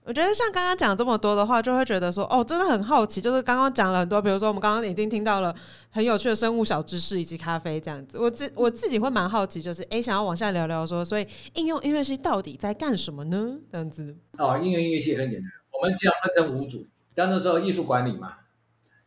[0.04, 3.20] 我觉得像刚刚讲这么多的话，就会觉得说，哦，真的很好奇。
[3.20, 5.56] 就是刚刚讲了很多，比如说我们刚刚已经听到了
[5.90, 8.20] 很有趣的生物小知识以及咖啡这样子。
[8.20, 13.58] 我自我自己会蛮好奇，就是哎，想要往下聊聊说，所以应用音乐系到底在干什么呢？
[13.72, 14.16] 这样子。
[14.38, 16.86] 哦，应用音乐系很简单，我们这样分成五组。
[17.16, 18.34] 当那时候艺术管理嘛，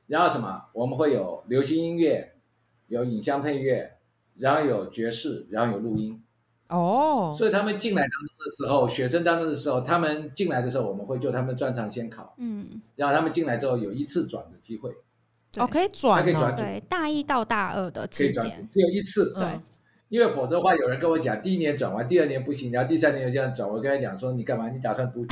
[0.09, 2.35] 然后什么，我们会有流行音乐，
[2.89, 3.98] 有影像配乐，
[4.39, 6.23] 然后有爵士，然后有录音。
[6.69, 14.91] 哦，所以他们进来当中的时候，学生当中的时候，他们进来的时候，我们会就他们专长先考，嗯，然后他们进来之后有一次转的机会，
[15.57, 19.61] 哦，可以转可以转，对，大一到大二的可之以转间，只有一次，嗯对。
[20.11, 24.71] 因为否则的话，有人跟我讲，第一年转完，第二年不行，然后第三年又这样转，我跟他讲说，你干嘛？
[24.71, 25.23] 你打算读？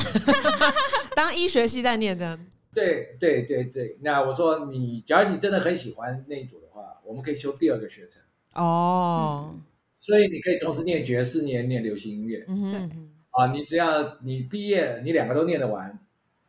[1.16, 2.38] 当医学系在念的。
[2.74, 8.20] 对对对对，那我说你，假如你真的很喜欢那一组的话，我们可以修第二个学程，
[8.56, 9.54] 哦，
[9.98, 13.52] 所以你可以同时念爵士，念念流行音乐嗯啊。
[13.52, 15.98] 你只要你毕业，你两个都念得完，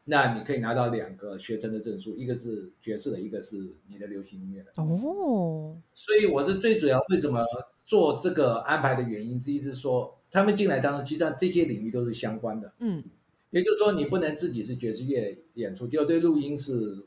[0.06, 4.72] 那你可以拿到两个学成的证书，一个是爵士的，一个是你的流行音乐的。
[4.82, 7.46] 哦，所以我是最主要为什么
[7.86, 12.72] 做这个安排的原因之一是说，他们进来当中，其实上这些领域都是相关的。
[12.80, 13.04] 嗯，
[13.50, 17.06] 也就是说，你不能自己是爵士乐演出，就对录音是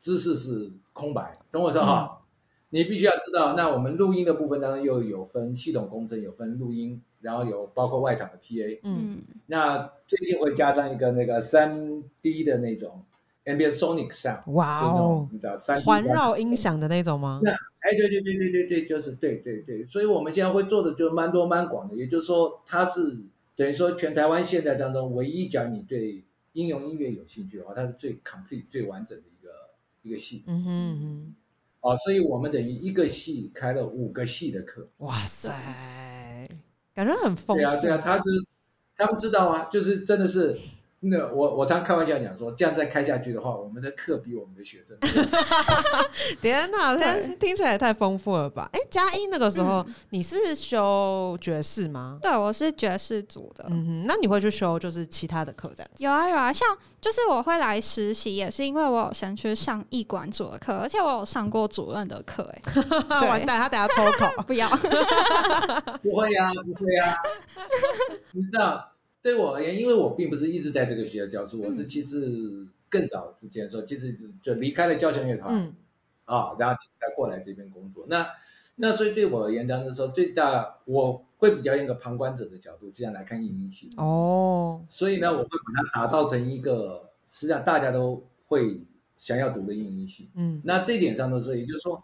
[0.00, 2.17] 知识是空白，懂我说哈？
[2.70, 8.80] 你必须要知道，那我们录音的部分当中又有分系统工程，有分录音，然后有包括外场的 TA。
[8.82, 13.02] 嗯，嗯，那最近会加上一个那个三 D 的那种
[13.46, 17.40] ambient sonic sound，哇就那种哦，你知道三环绕音响的那种吗？
[17.80, 23.16] 哎，对对对对对对，就是对对对，所以我们现在会做的就蛮多蛮广的，也就是说，它是
[23.56, 29.50] 等于说全台湾现在当中唯一讲你对应用音乐有兴趣的话，它是最 complete 最完整的一个
[30.02, 31.34] 一个系嗯哼嗯哼，
[31.88, 35.48] 哦，所以我们等于一个系开了五个系的课，哇塞，
[36.94, 37.62] 感觉很丰富。
[37.62, 38.46] 对啊对啊，他就是
[38.96, 40.56] 他们知道啊，就是真的是。
[41.00, 45.08] 那我我常开玩笑讲说，这样再开下去的话，我们的课比我们的学生多。
[46.42, 48.68] 天哪，对这听起来也太丰富了吧？
[48.72, 52.18] 哎，嘉一那个时候你是修爵士吗？
[52.20, 53.64] 对，我是爵士组的。
[53.70, 56.02] 嗯哼，那你会去修就是其他的课这样子？
[56.02, 62.42] 有啊有啊，像就是我会来实习，也是因为我有先去上艺管组的课，而且我有上过主任的课，
[63.08, 64.28] 哎，完蛋，他等下抽考。
[64.42, 64.68] 不要，
[66.02, 67.16] 不会呀、不会呀、
[68.32, 75.74] 你知道，对我而言，因为我并不是一直在这个学校教书，我是其实更早之前说，其实就离开了交响乐团嗯
[76.24, 78.06] 啊，然后才过来这边工作。
[78.08, 78.26] 那
[78.76, 83.90] 那所以对我而言，当时说最大，我会比较用一个旁观者的角度这样来看音乐系。
[83.96, 88.80] 哦，所以呢，我会把它打造成一个实际上大家都会
[89.16, 90.30] 想要读的音乐系。
[90.36, 92.00] 嗯那这一点上都是，也就是说，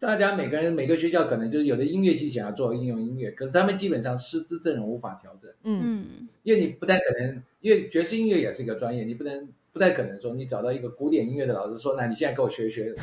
[0.00, 12.94] 大家每个人每个学校可能就是有的音乐系想要做应用音乐，可是他们基本上师资阵容无法调整，嗯嗯，因为你不太可能，因为爵士音乐也是一个专业，你不能不太可能说你找到一个古典音乐的老师说，那你现在给我学一学，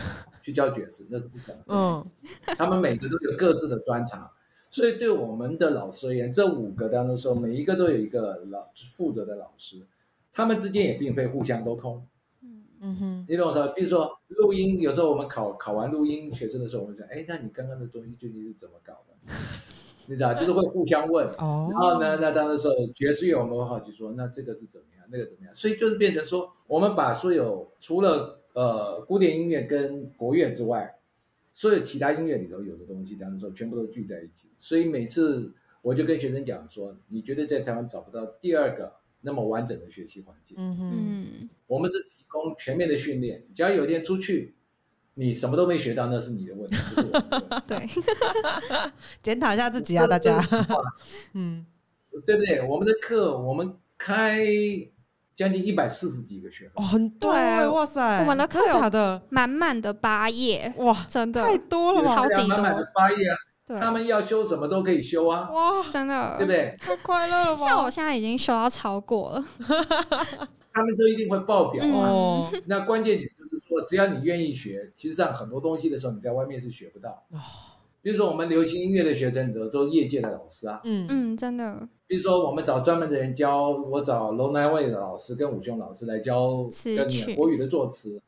[0.41, 1.65] 去教爵士，那是不可能的。
[1.67, 2.05] 嗯
[2.57, 4.29] 他们每个都有各自的专长，
[4.69, 9.81] 所以对我们的老师而言，这五个当中说，每一个都有一个老负责的老师，
[10.31, 12.05] 他们之间也并非互相都通。
[12.85, 13.67] 嗯哼，你懂我说？
[13.69, 19.33] 比如说录音，有时候我们考考完录音学生的时候，我们讲，哎，那你刚刚的东西究竟是怎么搞的？
[20.05, 21.27] 你知道，就是会互相问。
[21.39, 25.55] 哦，然后呢，那当的时候爵士乐我们会好奇说，那这个是怎么样，那个怎么样？
[25.55, 30.95] 所以就是变成说，我们把所有除了呃古典音乐跟国乐之外，
[31.51, 34.47] 所有其他音乐里头有的东西，当的时候全部都聚在一起。
[34.59, 38.93] 所以每次我就跟学生讲说，你绝对在台湾找不到第二个
[39.25, 40.55] 那么完整的学习环境。
[40.59, 44.55] 嗯哼，嗯，我们是提供全面的训练，只要有一天出去，
[45.15, 47.63] 你什么都没学到，那是你的问题， 不是我的问题。
[47.67, 47.89] 对，
[49.23, 50.39] 检讨一下自己啊，大家
[51.33, 51.65] 嗯，
[52.25, 52.61] 对不对？
[52.61, 54.45] 我们的课我们开
[55.35, 59.21] 将近一百四十几个学分哦，，很多哇塞，我们的课假的？
[59.29, 62.15] 满满的八页，哇，真的太多了吧？
[62.15, 63.17] 超级满满的多八页
[63.67, 66.51] 他们要修什么都可以修啊，哇，真的对不？
[66.51, 66.75] 对？
[66.79, 67.65] 太快乐了吧？
[67.65, 69.45] 像我现在已经修到超过了，
[70.71, 72.09] 他们都一定会爆表啊。
[72.09, 77.09] 哦，那关键点就是说，只要你愿意学，其实上很多东西的时候你在外面是学不到。
[77.31, 77.39] 哦
[78.05, 80.79] 比如说我们流行音乐的学生，都都是业界的老师啊。
[80.83, 81.75] 嗯嗯，真的
[82.05, 88.21] 比如说我们找专门的人教，我找龙南卫的老师跟武雄老师来教跟国语的作词，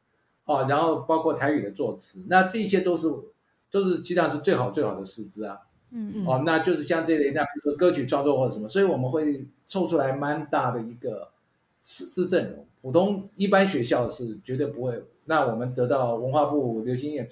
[0.45, 3.07] 啊，然后包括台语的作词，那这些都是
[3.79, 5.59] 都是基本上是最好最好的师资啊。
[5.91, 11.29] 嗯嗯哦，那就是像这类，那比如说歌曲创作或者什么，所以我们会凑出来蛮大的一个
[11.81, 12.65] 师资阵容。
[12.81, 15.01] 普通一般学校是绝对不会。
[15.25, 17.27] 那我们得到文化部流行音乐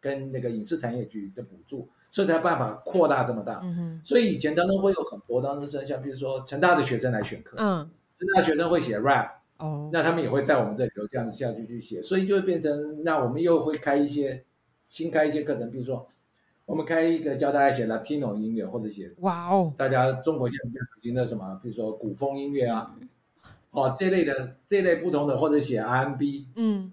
[0.00, 3.60] 跟那个影视产业局的补助，所以才办法扩大这么大。
[3.62, 9.28] 嗯哼，所以以前当中会有很多当中生，像比如说成大的学生来选课，嗯，成大学生会写 rap，
[9.58, 14.44] 哦，那他们也会在我们这里头这样子下去去写，所以就会变成，那我们又会开一些
[14.92, 16.06] 新开一些课程，比如说
[16.66, 22.94] 我们开一个教大家写 Latino 音乐，或者写哇哦，大家中国现在比较流行的什么，比如说古风音乐啊，
[23.70, 26.92] 哦这类的这类不同的，或者写 R&B，嗯，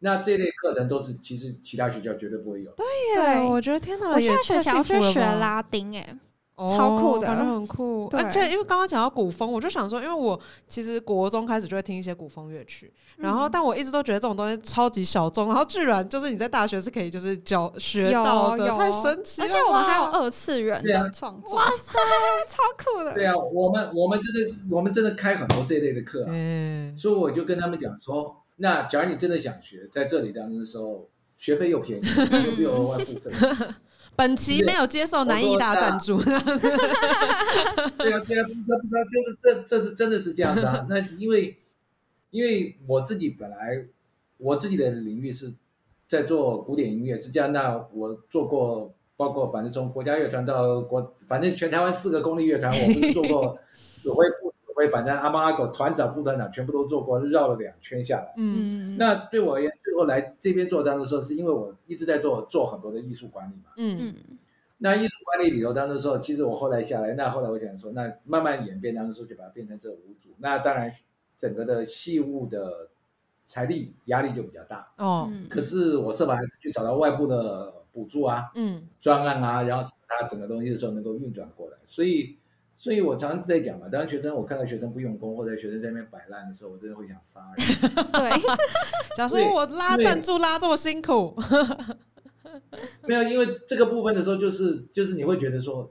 [0.00, 2.84] 那这类课程都是其实其他学校绝对不会有对。
[3.14, 6.18] 耶，我觉得天哪，我现在学想要幸福了吧去学拉丁，哎，哦
[6.56, 8.08] 超酷的感觉很酷。
[8.12, 19.46] 而且因为刚刚讲到古风，我就想说，因为我其实国中开始就会听一些古风乐曲，然后嗯但我一直都觉得这种东西超级小众，然后居然就是你在大学是可以就是教学到的，有太神奇了。
[19.46, 21.98] 而且我们还有二次元对啊的创作，哇塞，
[22.48, 32.04] 超酷的，对啊，我们我们真的我们真的开很多这类的课、啊，嗯，所以我就跟他们讲说，那假如你真的想学，在这里当中的时候，学费又便宜，
[32.46, 33.30] 又不用额外付费。
[34.16, 36.40] 本期没有接受南艺大赞助， 对啊，
[37.98, 40.86] 对啊，不知道不知道，就是这这是真的是这样子啊。
[40.90, 41.58] 那因为
[42.30, 43.84] 因为我自己本来
[44.38, 45.52] 我自己的领域是
[46.08, 47.52] 在做古典音乐，是这样。
[47.52, 53.58] 那我做过，包括反正从国家乐团到国，反正全台湾四个公立乐团，我不是做过
[53.94, 58.34] 指挥、副指挥，反正阿猫阿狗团长、副团长全部都做过，绕了两圈下来。
[58.36, 63.70] 嗯嗯，那对我而言，最后来这边做单的时候，是因为我一直在做做很多的艺术管理嘛。
[63.76, 64.14] 嗯嗯
[64.78, 70.28] 那艺术管理里头，当的时候，其实我后来下来，那后来我想说，那慢慢演变当时候就把它变成这五组。
[70.36, 70.92] 那当然，
[71.38, 72.90] 整个的戏务的
[73.46, 74.86] 财力压力就比较大。
[74.98, 81.78] 哦嗯可是我设法还是去找到外部的补助啊、嗯专案啊，然后使它整个东西的时候能够运转过来。
[81.86, 82.36] 所以，
[82.78, 87.66] 所以我常常在讲嘛，当学生我看到学生不用功，或者学生在那边摆烂的时候，我真的会想杀人。
[88.12, 88.30] 对，
[89.16, 91.34] 假如说我拉赞助拉这么辛苦，
[93.08, 95.90] 没有，因为这个部分的时候，就是就是你会觉得说，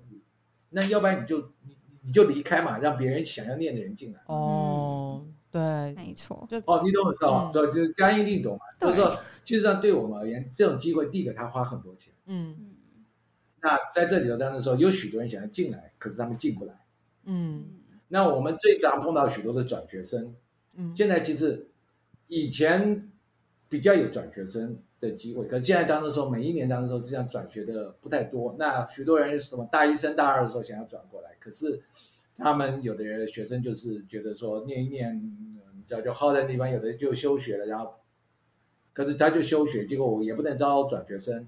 [0.70, 4.20] 那要不然你就你你就离开嘛，让别人想要念的人进来。
[4.28, 5.62] 哦，对，
[5.94, 8.66] 没错，哦，你懂我知道对，就是嘉音你懂嘛？
[8.80, 12.14] 就是说，其实上对我们而言，这种机会，第一个他花很多钱。
[12.28, 12.75] 嗯
[13.66, 16.74] 那在这里头，当的时候，有许多人想要进来，可是他们进不来。
[17.24, 17.66] 嗯
[18.10, 20.36] 那我们最常碰到许多的转学生，
[20.76, 21.66] 嗯现在其实
[22.28, 23.10] 以前
[23.68, 28.56] 比较有转学生的机会，可是现在当的时候，每一年当的时候，这样转学的不太多。
[28.60, 31.82] 那许多人什么大一升大二的时候想要转过来，可是
[32.38, 37.96] 他们有的人学生就是觉得说念一念，嗯你知道就耗在地方，有的就休学了，然后
[38.94, 41.48] 可是他就休学，结果我也不能招转学生。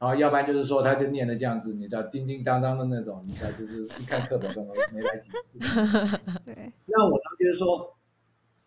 [0.00, 5.58] 然后要不然就是说，他就念的这样子，你知道叮叮当当的那种，你知道就是一看课本上都没来几次。
[6.44, 7.94] 对，那我常觉得说，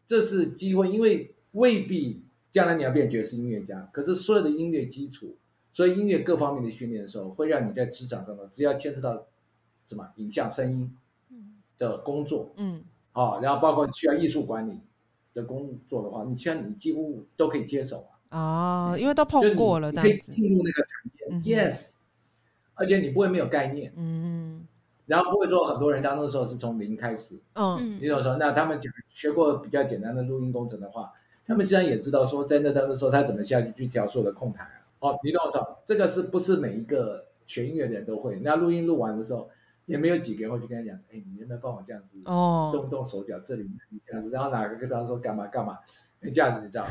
[0.08, 5.36] 这是机会，因为未必将来你要变爵士音乐家，可是所有的音乐基础，
[5.72, 9.26] 所以音乐各方面的训练的时候，会让你在职场上头，只要牵扯到
[9.88, 10.96] 什么影像、声音
[11.78, 12.84] 的工作嗯。
[13.14, 14.80] 啊、然后包括需要艺术管理
[15.36, 21.96] 的工作的话，你像你几乎都可以接手啊，哦，因为都碰过了这样子，进入那个产业、嗯 y e s
[22.76, 23.94] 而且你不会没有概念。
[23.96, 24.68] 嗯
[25.06, 28.38] 然后不会说很多人当那时候是从零开始，嗯嗯你懂我说？
[28.38, 31.12] 那他们讲学过比较简单的录音工程的话，
[31.46, 34.80] 他们既然也知道说在那当的时候他怎么下去去调所有的控台啊。
[35.00, 35.80] 哦，你懂我说？
[35.86, 38.40] 这个是不是每一个学音乐的人都会？
[38.40, 39.50] 那录音录完的时候，
[39.86, 43.70] 也没有几个人会去跟他讲，哎，你能不能帮我这样子哦，动动手脚，这里
[44.08, 45.78] 这样子，然后哪个跟他说干嘛干嘛，
[46.22, 46.86] 哎，这样子你知道，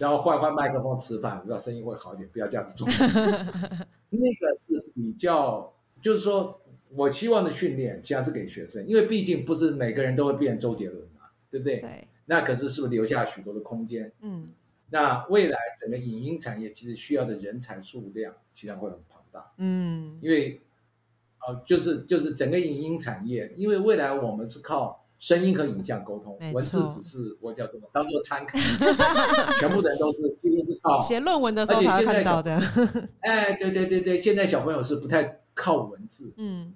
[0.00, 2.88] 然后换换麦克风吃饭，你知道声音会好一点，不要这样子做。
[4.08, 11.80] 那个是比较，就是说我希望的训练，其实是给学生，因为毕竟不是每个人都会变周杰伦嘛，对不对？
[11.80, 14.10] 对，那可是是不是留下许多的空间？
[14.22, 14.48] 嗯
[14.92, 19.52] 那未来整个影音产业其实需要的人才数量，其实会很庞大。
[19.58, 20.60] 嗯因为，
[21.46, 28.58] 呃，就是就是整个影音产业，因为未来我们是靠声音和影像沟通，文字只是我叫做当做参考，
[29.60, 30.98] 全部的人都是几乎是靠。
[31.06, 32.58] 写论文的时候才会看到的，
[33.20, 36.72] 哎，对对对对，现在小朋友是不太靠文字，嗯，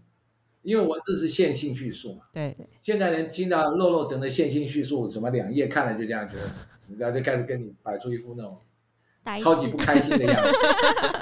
[0.60, 2.24] 因为文字是线性叙述嘛。
[2.32, 2.54] 对。
[2.58, 6.42] 对，现在人听到肉肉等的线性叙述，什么两页看了就这样觉得，
[6.88, 8.58] 你知道就开始跟你摆出一副那种
[9.38, 10.50] 超级不开心的样子。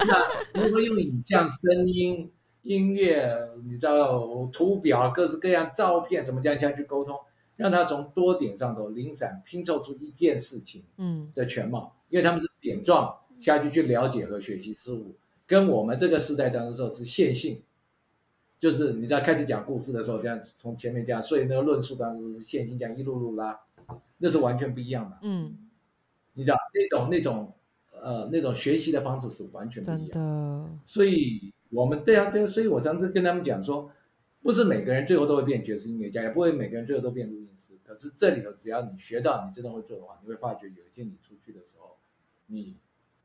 [0.09, 2.29] 那如果用影像、声音、
[2.63, 7.17] 音乐，你知道图表、各式各样照片，怎么这样下去沟通，
[7.57, 15.15] 让他从多点上头零散拼凑出一件事情嗯的全貌，因为他们是点状下去去了解和学习事物，
[15.47, 17.63] 跟我们这个时代当中说是线性。
[18.61, 23.59] 就是你在开始讲故事的时候，这样从前面这样，所以那个论述当中是线性这样一路路拉，
[24.19, 25.19] 那是完全不一样的。
[25.23, 25.69] 嗯，
[26.35, 27.53] 你知道那种那种
[28.01, 30.11] 呃那种学习的方式是完全不一样。
[30.11, 33.91] 的，所以我们对啊对啊，所以我常常跟他们讲说，
[34.43, 37.75] 不是每个人最后都会变爵士音乐家，也不会每个人最后都变录音师。
[37.83, 41.97] 可是这里头只要你学到，你真的会做的话，你会发觉有一天你出去的时候，
[42.47, 42.77] 你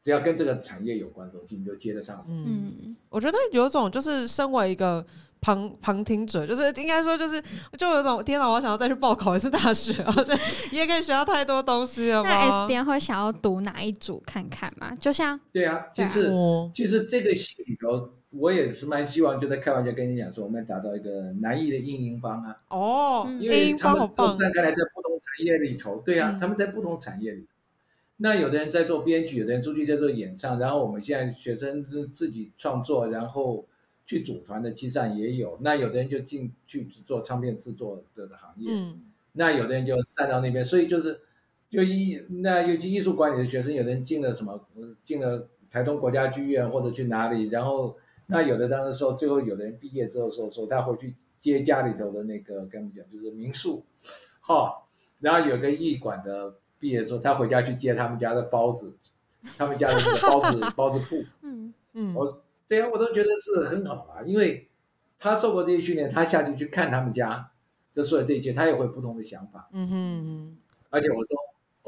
[0.02, 2.32] 只要跟这个产业有关的东西，你就接得上手。
[2.34, 5.06] 嗯，嗯，我觉得有一种就是身为一个。
[5.40, 7.40] 旁旁听者就是应该说就是
[7.78, 10.36] 就有一种天哪，我想要再去报考一次大学，而且
[10.72, 14.98] 也可以学到太多东西了那吧 S 边会想要读哪一组看看吗？
[15.00, 22.62] 就像对啊，其对啊实哦，其实这个戏里头，我也是蛮希望，就在开玩笑跟你讲说，我们打造一个南艺的运营帮啊。
[22.70, 27.48] 哦，嗯因为他们都方好棒，散开来在不同产业里头，对啊，嗯他们在不同产业里头。
[28.18, 33.64] 那有的人在做编剧，有的人出去在做演唱，然后我们现在学生自己创作，然后
[34.06, 35.58] 去组团的，其实上也有。
[35.62, 39.02] 那有的人就进去做唱片制作的行业，嗯
[39.34, 41.20] 那有的人就散到那边，所以就是
[41.70, 47.96] 就艺那尤其艺术管理的学生，有的人进了什么，呃进了台东国家剧院或者去哪里，然后
[48.28, 53.84] 那有的当时说，最后有的人毕业之后说说他回去接家里头的那个跟我们讲就是民宿，
[54.42, 54.84] 哈、
[55.20, 58.96] 然后有个艺馆的毕业之后，他回家去接他们家的包子，
[59.58, 64.68] 他们家的这个包子 包子铺，嗯嗯我对啊，我都觉得是很好啊，因为
[65.18, 67.50] 他受过这些训练，他下去去看他们家
[67.96, 69.70] 就所有这一切，他也会有不同的想法。
[69.72, 70.58] 嗯哼
[70.90, 71.38] 而且我说，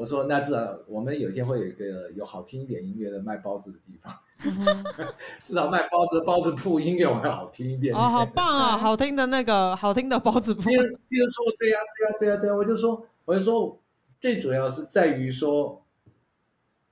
[0.00, 4.10] 我说那至少我们有一天会有一个有好听一点音乐的卖包子的地方，
[5.44, 7.94] 至少卖包子的包子铺音乐会好听一点。
[7.94, 13.78] 哦，好棒啊， 好听的那个好听的包子铺比，如比如说，对呀、对呀、对呀、对呀、我就说，我就说，
[14.18, 15.84] 最主要是在于说，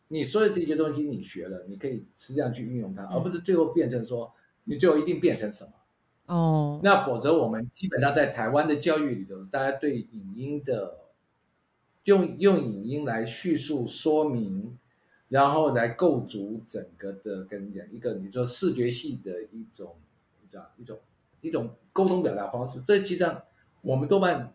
[0.09, 4.31] 你所有这些东西你学了，你可以实际上去运用它，嗯而不是最后变成说，
[4.65, 5.71] 你最后一定变成什么。
[6.27, 11.08] 哦，那否则我们基本上在台湾的教育里头，大家对影音的
[12.05, 14.77] 用用影音来叙述说明，
[15.29, 19.97] 然后来构筑整个的跟你讲一个你说视觉系的一种
[20.41, 20.99] 你知道一种
[21.41, 23.43] 一种沟通表达方式，这其实上
[23.83, 24.53] 我们多半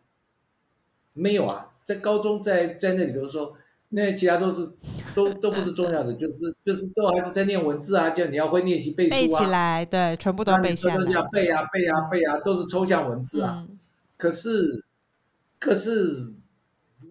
[1.14, 3.56] 没有啊，在高中在在那里头说。
[3.96, 4.68] 那其他都是
[5.14, 13.68] 都都不是重要的，就是就是都还是在念文字啊，就你要会练习背背书啊，背起来，对，全部都背下来都是要，背啊背啊背啊，都是抽象文字啊。
[13.70, 13.78] 嗯
[14.18, 14.84] 可是，
[15.60, 16.34] 可是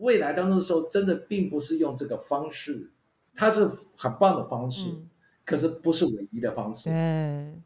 [0.03, 2.91] 未来当中的时候，真的并不是用这个方式，
[3.35, 5.09] 它是很棒的方式，嗯，
[5.45, 6.91] 可是不是唯一的方式。
[6.91, 7.63] 嗯，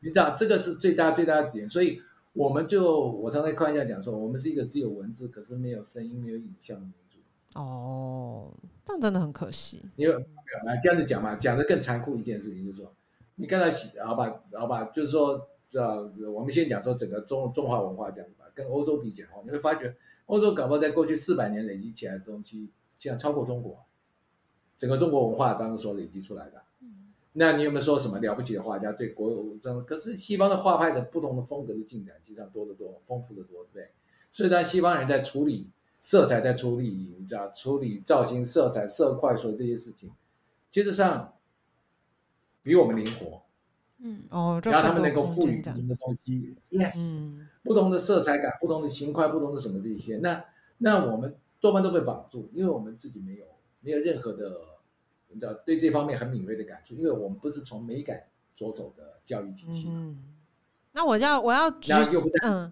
[0.00, 1.68] 你知道，这个是最大最大的点。
[1.68, 7.18] 所以，我们就我常常开玩笑讲说，我们是一个只有文字，可是没有声音、没有影像的民族。
[7.54, 8.52] 哦，
[8.84, 12.92] 这样真的很可惜，因为啊，这样子讲嘛，讲的更残酷一件事情，就是说，
[13.36, 13.70] 你刚才
[14.04, 19.94] 好吧，好吧，就是说，呃，我们先讲说整个中中华文化这样子吧，跟欧洲比起来，你会发觉
[20.30, 23.84] 欧洲搞不好在过去四百年累积起来的东西，现在超过中国，
[24.78, 26.62] 整个中国文化当中所累积出来的。
[27.32, 29.84] 那你有没有说什么了不起的画家对国有这样？
[29.84, 33.90] 可是西方的画派的不同的风格的进展，实际上多得多，丰富的多，对不对？
[34.30, 35.68] 所以当西方人在处理
[36.00, 40.10] 色彩，在处理你知道处理造型、色彩、色块所有这些事情，
[40.70, 41.34] 其实上
[42.62, 43.42] 比我们灵活，
[43.98, 50.44] 嗯哦，就然后他们能够赋予不同的东西，yes，、嗯不同的色彩感、不同的形块、不同的什么这些，那
[50.78, 53.44] 那我们多半都被绑住，因为我们自己没有
[53.80, 54.60] 没有任何的，
[55.28, 58.24] 你知道对这方面很敏锐的感触，因为我们不是从美感
[58.56, 59.88] 着手的教育体系。
[59.88, 60.18] 嗯，
[60.92, 61.92] 那我要我要举
[62.42, 62.70] 嗯。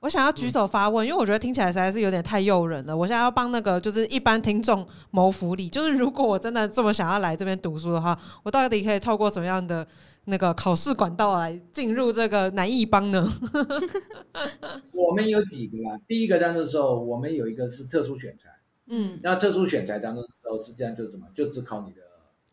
[0.00, 2.96] 我想要举手发问，因为我觉得听起来实在是有点太诱人了。
[2.96, 9.84] 我现在要帮那个就是一般听众谋福利，就是如果我真的这么想要来这边读书的话，我到底可以透过什么样的
[10.26, 13.26] 那个考试管道来进入这个南艺帮呢？
[14.92, 18.50] 我们有几个啦，第一个当中的时候，我们有一个是特殊选材，
[18.86, 22.02] 嗯那特殊选材当中的时候，实际上就是什么，就只考你的，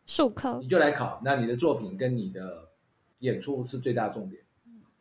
[0.05, 2.69] 术科你就来考，那你的作品跟你的
[3.19, 4.41] 演出是最大重点。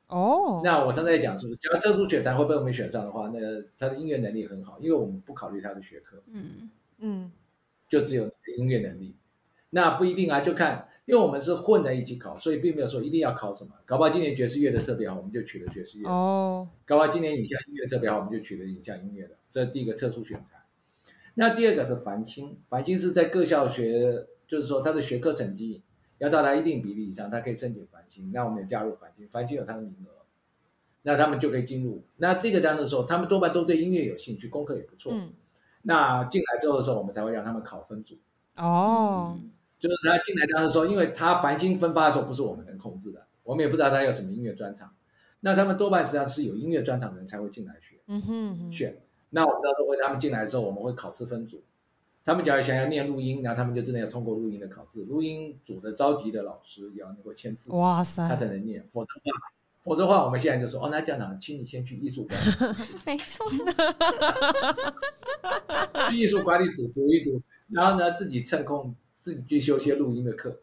[0.08, 3.40] 哦，那我刚才讲说，假如特殊选材会被我们选上的话，那
[3.78, 7.32] 他的音乐能力很好，因为我们不考虑他的学科，嗯嗯
[7.88, 8.24] 就只有
[8.56, 9.14] 音乐能力。
[9.70, 13.70] 那不一定啊，就看，因为我们是混在一起考，所以并没有说一定要考什么。
[13.84, 19.36] 搞不好今年爵士乐的特别好，我们就取了爵士乐；哦搞不好今年影像音乐特别好，我们就取了影像音乐的。
[19.50, 20.62] 这是第一个特殊选材。
[21.34, 25.82] 那第二个是繁星，繁星是在各校学，就是说他的学科成绩
[26.18, 28.30] 要到达一定比例以上，他可以申请繁星。
[28.32, 30.22] 那我们也加入繁星，繁星有他的名额，
[31.02, 32.02] 那他们就可以进入。
[32.18, 35.12] 那这个当中的时候，他们多半都对音乐有兴趣，功课也不错。
[35.12, 35.32] 嗯
[35.84, 38.16] 那进来之后的时候，我们才会让他们考分组。
[38.54, 39.36] 哦
[39.82, 44.94] 就是他进来当时说，因为他繁星分发的时候不是我们能控制的，我们也不知道他有什么音乐专场。
[45.40, 48.96] 那他们多半实际上是有音乐专场的人才会进来学嗯哼哼选。
[49.30, 51.60] 那我们到时候会他们进来的时候，我们会考试分组。
[52.24, 55.02] 他们假如想要念录音，然后他们就真的要通过录音的考试。
[55.06, 59.38] 录音组的召集的老师也要能够签字，哇塞他才能念，否则的话，
[59.80, 62.38] 否则的话，我们现在就说哦，那这样子，请你先去艺术馆，
[63.04, 63.44] 没错，
[66.08, 70.58] 去艺术管理组读一读，然后呢，自己趁空自己去修一些录音的课，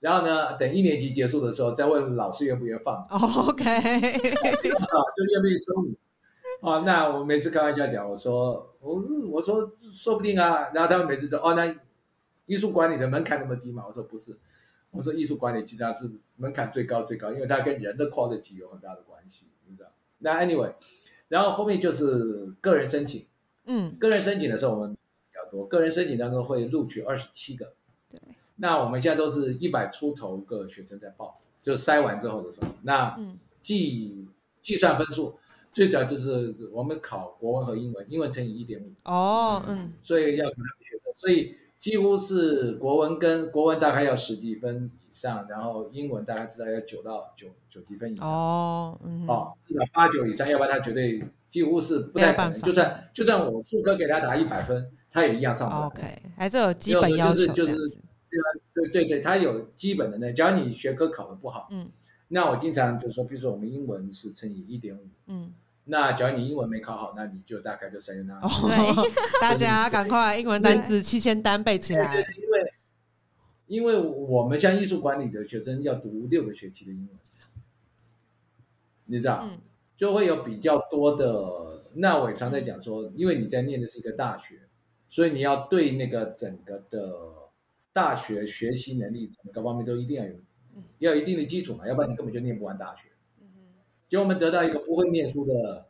[0.00, 5.96] 然后呢，等一年级结束的时候，再问老师愿不愿意放，哦，OK， 啊，就愿不愿意收你。
[6.60, 11.74] 哦，那我每次开玩笑讲，我说我我说说不定啊，然后他们每次都哦，那
[12.46, 13.84] 艺术管理的门槛那么低嘛？
[13.88, 14.36] 我说不是，
[14.90, 19.88] 我说艺术管理其实它是门槛最高最高，因为它跟人的 quality 有很大的关系，你知道？
[20.18, 20.72] 那 anyway，
[21.28, 23.24] 然后后面就是个人申请。
[23.70, 24.98] 嗯个人申请的时候，我们比
[25.34, 27.72] 较多，个人申请当中会录取二十七个。
[28.58, 34.28] 对，那我们现在都是一百出头个学生在报，就筛完之后的时候，那嗯计
[34.62, 35.36] 计算分数，
[35.72, 48.28] 最主要就是我们考国文和英文，英文乘以一点五，哦嗯所以要考他们学分，所以几乎是国文跟国文大概要十几分以上，然后英文大概至少要九到九九几分以上。
[48.28, 52.60] 哦嗯哦，至少八九以上，要不然他绝对几乎是不太可能。
[52.62, 55.86] 就算就算我数科给他打一百分，他也一样上不了。
[55.86, 57.98] OK，还是有基本要求就是就是这样子
[58.74, 61.90] 对对对，他有基本的那，只要你学科考得不好，嗯，
[62.28, 65.52] 那我经常就说，比如说我们英文是乘以一点五，嗯
[65.90, 68.38] 那假如你英文没考好，那你就大概就三那。
[68.40, 69.10] 哦对，
[69.40, 72.12] 大家赶快英文单词七千单背起来。
[72.12, 72.72] 对对，因为
[73.66, 77.18] 因为我们像艺术管理的学生要读六个学期的英文，
[79.06, 79.58] 你知道，嗯
[79.96, 81.82] 就会有比较多的。
[81.94, 84.60] 那我也常在讲说，因为你在念的是一个大学，
[85.08, 87.10] 所以你要对那个整个的
[87.98, 90.34] 大学学习能力各方面都一定要有，
[91.00, 93.08] 要有一定的基础嘛，要不然你根本就念不完大学。
[94.08, 95.86] 结果我们得到一个不会念书的、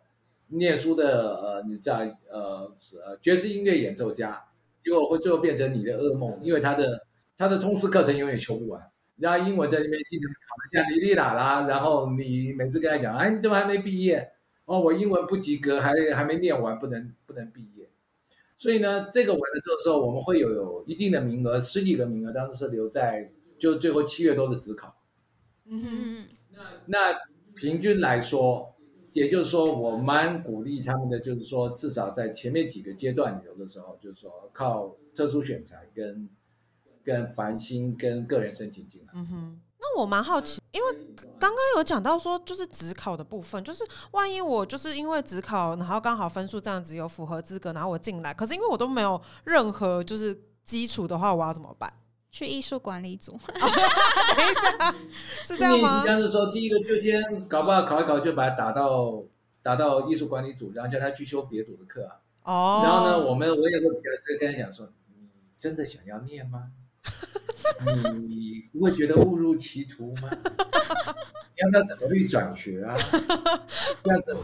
[0.46, 1.98] 念书的呃，你知道
[2.30, 4.42] 呃呃爵士音乐演奏家，
[4.82, 7.06] 结果会最后变成你的噩梦，因为他的
[7.36, 8.82] 他的通识课程永远修不完，
[9.18, 14.32] 然后英文在那边经常考得像哩哩啦啦，然后你每次跟他讲，哎，你怎么还没毕业？
[14.64, 17.77] 哦，我英文不及格，还还没念完，不能不能毕业。
[18.58, 24.96] 所以呢，这个完了之后的时候，我们会有有一定的名额，十几个名额，当时是留在就最后七月多的职考。
[25.66, 27.16] 嗯哼嗯那
[27.54, 28.74] 平均来说，
[29.12, 36.28] 也就是说，我蛮鼓励他们的，就是说，至少在前面几个阶段里头的时候，就是说靠特殊选材跟
[37.04, 39.12] 跟繁星跟个人申请进来。
[39.14, 39.60] 嗯哼。
[39.80, 40.92] 那我蛮好奇，因为
[41.38, 51.92] 刚刚有讲到说，就是职考的部分，就是万一我就是因为职考，然后刚好分数这样子有符合资格，然后我进来，可是因为我都没有任何就是基础的话，我要怎么办？
[52.30, 54.94] 去艺术管理组，等一下，
[55.46, 56.06] 是这样吗你？
[56.06, 59.22] 这样子说，第一个就先搞不好考一考，就把他打到
[59.62, 62.20] 打到艺术管理组，然后叫他去修别组的课啊。
[62.42, 66.70] 哦，然后呢，我们我也会比较跟他讲说，你真的想要念吗？
[68.14, 70.28] 你不会觉得误入歧途吗？
[70.32, 72.94] 你 要不要考虑转学啊？
[74.04, 74.36] 这样子，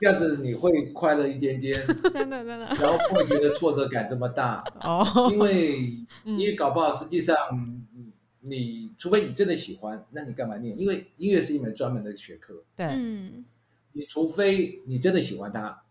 [0.00, 4.62] 这样子你会快乐一点点，真的真的，然后不会觉得挫折感这么大。
[4.82, 10.78] 哦，因为 嗯因为搞不好实际上，嗯你除非你真的喜欢，那你干嘛念？
[10.78, 13.44] 因为音乐是一门专门的学科，对，嗯，
[13.92, 15.82] 你除非你真的喜欢它，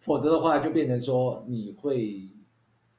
[0.00, 2.28] 否则的话就变成说你会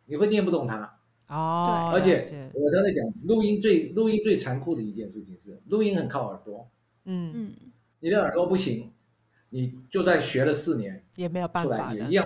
[0.07, 0.94] 你会念不懂它。
[1.27, 2.23] 哦，而且
[2.53, 6.67] 我刚才讲，录音最录音最残酷的一件事情是，录音很靠耳朵，
[7.05, 7.53] 嗯，嗯，
[7.99, 8.91] 你的耳朵不行，
[9.49, 12.25] 你就算学了四年也没有办法也一样，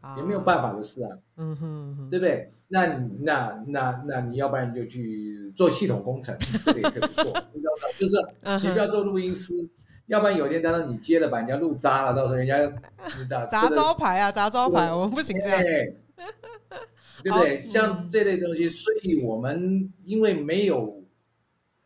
[0.00, 2.52] 啊也没有办法的事啊，嗯哼对不对？
[2.68, 2.86] 那
[3.20, 7.88] 那那那你要不然就去做系统工程， 这个也可以不错，你知道吗？
[7.98, 9.52] 就是你不要做录音师，
[10.06, 15.62] 要不然有一天当然你接了把人家录渣了，到时候人家你知道 砸招牌啊，砸招牌，我们不行这样，
[17.22, 17.58] 对，不对？
[17.62, 21.02] 像这类东西，所以我们因为没有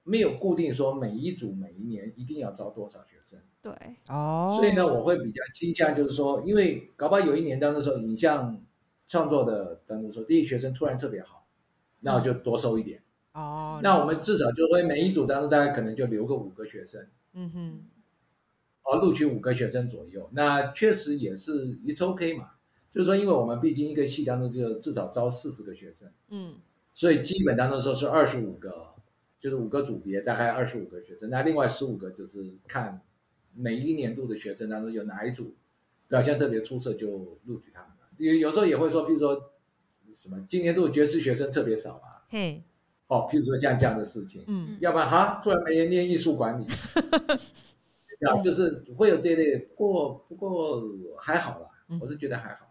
[0.05, 3.72] 没有固定说每一组每一年一定要招多少学生，对，
[4.09, 8.62] 哦，所以呢，我会比较倾向就是说，因为搞不好有一年当中说，你像
[9.09, 11.47] 创作的当中说，这些学生突然特别好，
[12.01, 13.03] 那我就多收一点。
[13.32, 17.84] 哦，那我们至少就会每一组当中大概可能就留个五个学生，嗯哼，
[18.84, 22.53] 哦，录取五个学生左右，那确实也是 it's OK 嘛。
[22.97, 26.55] 就是说，因为我们毕竟一个系当中就至少招四十个学生，嗯
[26.94, 28.94] 所以基本当中说是二十五个，
[29.38, 31.28] 就是五个组别，大概二十五个学生。
[31.28, 33.03] 那另外十五个就是看
[33.53, 35.55] 每一年度的学生当中有哪一组
[36.09, 38.09] 表现特别出色，就录取他们了。
[38.16, 39.53] 有有时候也会说，比如说
[40.14, 42.62] 什么今年度爵士学生特别少啊，嘿，
[43.09, 46.64] 哦，譬如说像这样的事情，嗯要不然哈，突然没人念艺术管理，
[48.26, 49.59] 啊，就是会有这一类。
[49.59, 50.82] 不过不过
[51.18, 51.68] 还好啦，
[52.01, 52.64] 我是觉得还好。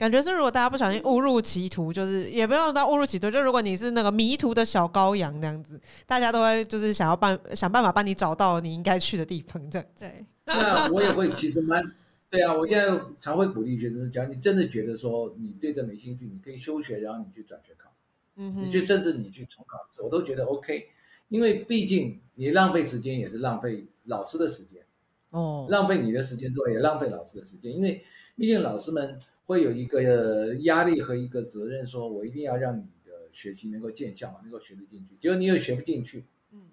[0.00, 9.86] 感觉是如果大家不小心误入歧途，就是也不用到误入歧途，就如果你是那个迷途的小羔羊那样子，大家都会就是想要办 想办法帮你找到你应该去的地方，这样。
[9.98, 11.84] 对， 那我也会其实蛮
[12.30, 17.92] 对啊，我现在常会鼓励学生，假如你真的觉得说你对这没兴趣，你可以休学，然后你去转学考，
[18.36, 20.86] 嗯哼，你去甚至你去重考一次，我都觉得 OK，
[21.28, 24.80] 因为毕竟你浪费时间也是浪费老师的时间，
[25.28, 28.02] 哦，浪费你的时间之外，也浪费老师的时间，因为
[28.36, 29.18] 毕竟老师们
[29.50, 36.68] 会有一个压力和一个责任，说我一定要让你的学习能够见效，能够学得进去，结果你又学不进去，嗯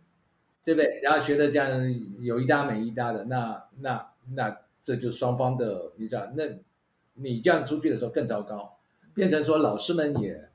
[0.64, 1.00] 对不对？
[1.02, 6.44] 然后学的这样有一搭没一搭的，那那那这就双方的，你知道，那
[7.16, 8.78] 你这样出去的时候更糟糕，
[9.16, 10.48] 变成说老师们也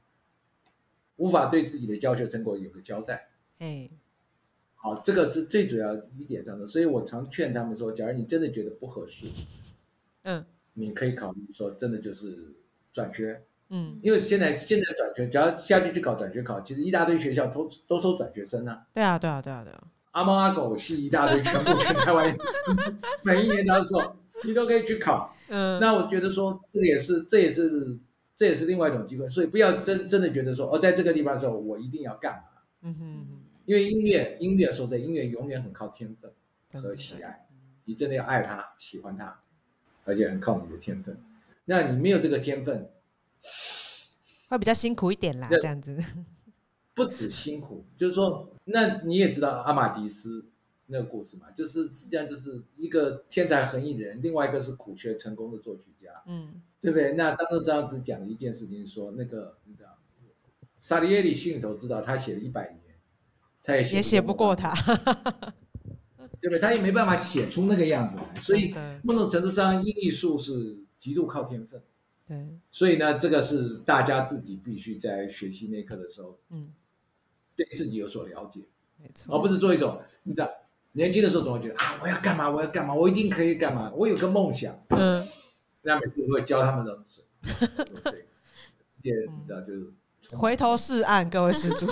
[1.16, 3.30] 无法对自己的教学成果有个交代。
[3.58, 3.90] 嘿，
[4.76, 9.26] 好，这个是最主要一点上的，所以我常劝他们说，假如你真的觉得不合适，
[10.22, 12.54] 嗯你可以考虑说，真的就是
[12.92, 18.86] 转学，嗯，因为现在现在转学，只要下去去搞转学考，其实一大堆学校都都收转学生啊。
[18.92, 22.36] 对啊对啊对啊对啊，阿猫阿狗是一大堆，全部全台湾，
[23.22, 24.14] 每一年都说
[24.44, 25.34] 你都可以去考。
[25.48, 27.98] 嗯，那我觉得说这个也是，这也是
[28.34, 33.26] 这也是另外一种机会，所以不要真真的觉得说哦，在这个地方的时候我一定要干嘛，嗯哼，
[33.66, 37.46] 因为音乐音乐说真的，音乐永远很靠天分和喜爱，
[37.84, 39.38] 你真的要爱它、喜欢它，
[40.04, 41.16] 而且很靠你的天分。
[41.64, 42.90] 那你没有这个天分，
[44.48, 46.02] 会比较辛苦一点啦，那这样子。
[46.94, 50.44] 不止辛苦，就是说，那你也知道阿马迪斯
[50.86, 57.12] 那个故事嘛，就是实际上就是一个天才横溢的人，另外一个是苦学成功的作曲家，嗯对不对？
[57.12, 59.96] 那当中这样子讲的一件事情是说，那个你知道，
[60.78, 62.96] 萨利耶里心里头知道他写了一百年，
[63.62, 64.74] 他也写也写不过他，
[66.42, 66.58] 对不对？
[66.58, 71.80] 他也没办法写出那个样子来，所以某种程度上，艺术是极度靠天分。
[72.28, 72.36] 对，
[72.70, 76.72] 所以呢，这个是大家自己必须在学习那一刻的时候，嗯，
[77.56, 78.60] 对自己有所了解。
[78.98, 80.50] 没错，而不是做一种你知道，
[80.92, 84.78] 年轻的时候总会觉得啊，我要干嘛，我要干嘛，我一定可以干嘛，我有个梦想。
[84.90, 85.26] 嗯
[85.84, 87.24] 那每次我会教他们冷水，
[88.04, 88.12] 对，
[88.84, 89.92] 世界你知道就是
[90.36, 91.86] 回头是岸，各位施主，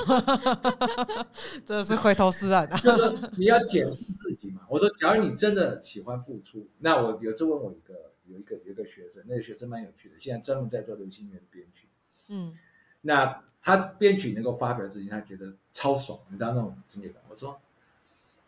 [1.66, 2.76] 真的是回头是岸啊！
[2.78, 4.62] 就是你要检视自己嘛。
[4.68, 11.88] 我说，假如你真的喜欢付出，那我有次问我一个有一个有一个学生，那个学生蛮有趣的，现在专门在做流行音乐的编曲。
[12.28, 12.57] 嗯
[13.03, 17.22] 那他编曲能够发表自己，他觉得超爽，你知道那种成就感。
[17.28, 17.59] 我说，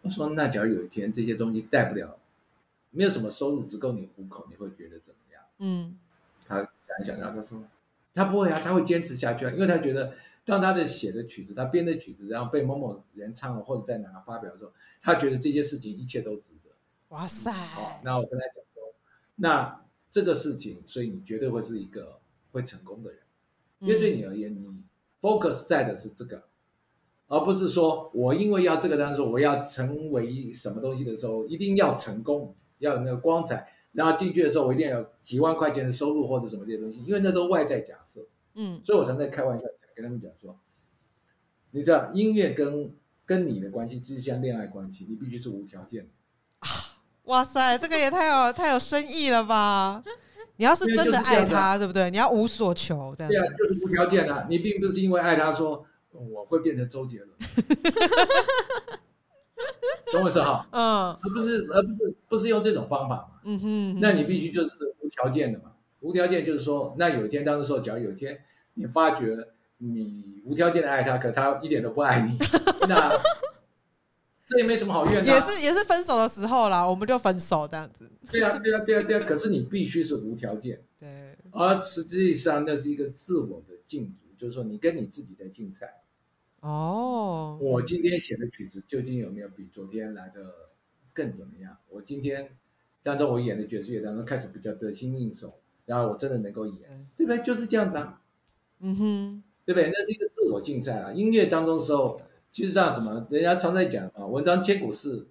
[0.03, 2.18] 我说那假如有一天这些东西带不了，
[2.90, 5.43] 没有什么收入，只够你糊口，你会觉得怎么样？
[5.59, 5.99] 嗯
[6.47, 6.68] 他想
[7.03, 7.62] 一想，然后他说，
[8.15, 10.13] 他不会啊，他会坚持下去啊，因为他觉得
[10.45, 16.71] 当他的写的曲子，他编的曲子，然后被某某人唱了，或者在哪发表的时候，他觉得这些事情一切都值得。
[17.09, 18.95] 哇塞，好，那我跟他讲说，
[19.37, 23.21] 那这个事情，所以你绝对会是一个会成功的人。
[23.81, 24.83] 因为对你而言，你
[25.21, 26.45] focus 在的是这个，
[27.27, 38.26] 而不是说我因为要这个，当说我要成为什么东西的时候，一定要成功，要有那个光彩，然后进去的时候我一定要有几万块钱的收入或者什么这些东西，因为那都外在假设。
[38.55, 39.64] 嗯所以我常在开玩笑
[39.95, 40.59] 跟他们讲说，
[41.70, 42.72] 你知道音乐跟
[43.24, 46.11] 跟跟你的关系就像恋爱关系，你必须是无条件的。
[47.24, 50.03] 哇塞，这个也太有太有深意了吧！
[50.57, 52.11] 你要是真的爱他，对不对？
[52.11, 54.47] 你要无所求，这样对啊，就是无条件的。
[54.51, 57.30] 你并不是因为爱他说我会变成周杰伦，
[60.13, 60.67] 懂我意思哈？
[60.71, 63.25] 嗯而不是而不是不是用这种方法嘛？
[63.45, 65.73] 嗯哼，那你必须就是无条件的嘛。
[66.01, 68.39] 无条件就是说，那有一天当的时候，假如有一天
[68.75, 69.37] 你发觉
[69.79, 72.37] 你无条件的爱他，可他一点都不爱你，
[72.89, 73.11] 那
[74.47, 78.11] 这也没什么好怨的啊、也是也是分手的时候啦，我们就分手这样子。
[78.31, 79.25] 对啊，对啊，对啊，对啊。
[79.27, 86.02] 可是你必须是无条件，对，而实际上那是一个自我的竞逐，就是说你跟你自己在竞赛。
[86.63, 90.41] 哦，我今天写的曲子究竟有没有比昨天来的
[91.13, 91.77] 更怎么样？
[91.89, 92.57] 我今天
[93.03, 97.43] 当中我演的爵士乐当中开始比较得心应手，然后我真的能够演，对不对？
[97.43, 98.23] 就是这样子啊，
[98.79, 99.91] 嗯哼，对不对？
[99.91, 101.13] 那是一个自我竞赛啊。
[101.13, 102.21] 音乐当中的时候，
[102.53, 105.27] 其实上什么，人家常在讲啊，文章千古事，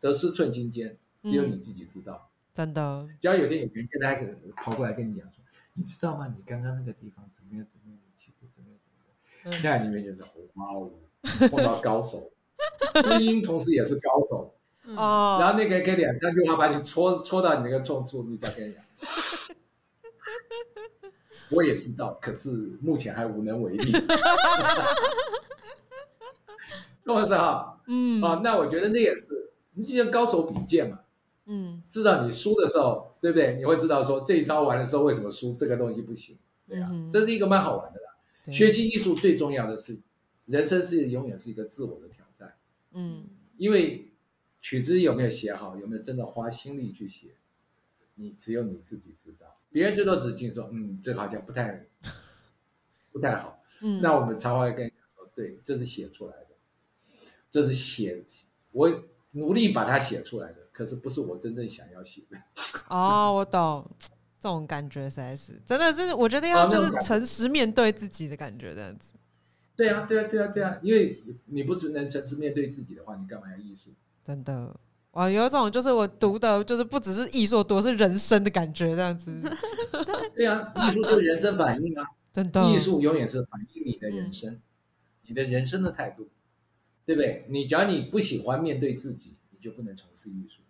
[0.00, 2.30] 得失寸心间，只有你自己知道。
[2.54, 4.16] 真的，只要有天有人跟他
[4.56, 6.34] 跑过来跟你讲说，你知道吗？
[6.34, 8.00] 你刚刚那个地方怎么样怎么样
[9.42, 9.78] 怎么样？
[9.78, 10.20] 那里面就是
[10.54, 10.90] 哇哦，
[11.48, 12.30] 碰到高手，
[13.02, 14.54] 知音同时也是高手。
[14.96, 18.82] 哦，然后那个可以两三句话把你戳戳到你那个痛处，你再跟你讲。
[21.50, 23.92] 我也知道，可是目前还无能为力。
[27.04, 27.80] 懂我意思哈？
[27.86, 31.00] 嗯啊，那我觉得那也是，你就像高手比剑嘛，
[31.46, 33.56] 嗯至少你输的时候，对不对？
[33.56, 36.38] 你会知道说这一招玩的时候为什么输，这个东西不行，
[36.68, 38.09] 对啊，这是一个蛮好玩的啦。
[38.50, 40.00] 对学习艺术最重要的是，
[40.46, 42.56] 人生是永远是一个自我的挑战，
[42.92, 44.10] 嗯因为
[44.60, 47.36] 曲子有没有写好，有没有真的花心力去写，
[48.14, 51.86] 你只有你自己知道，别人最多只听说，嗯，这个好像不太
[53.12, 53.62] 不太好。
[53.82, 56.48] 嗯，那我们常会跟你讲说，对，这是写出来的，
[57.50, 58.24] 这是写，
[58.72, 62.36] 我努力把它写出来的，可是不是我真正想要写的。
[62.88, 63.88] 哦，我懂。
[64.40, 69.12] 这种感觉实在是，真的是，我觉得要就是诚实面对自己的感觉，这样子。
[69.76, 73.90] 对啊，对啊，对啊，对啊，因为你不只能诚实面对自己的话，你干嘛要艺术？
[74.24, 74.74] 真的，
[75.12, 79.30] 哇，有一种就是我读的，就是不只是艺术，读的是人生的感觉，这样子。
[80.34, 84.58] 对啊，艺术就是人生反应啊，真的，艺术永远是反映你的人生，
[85.26, 86.28] 你的人生的态度，
[87.04, 87.44] 对不对？
[87.50, 90.62] 你只要你不喜欢面对自己，你就不能从事艺术。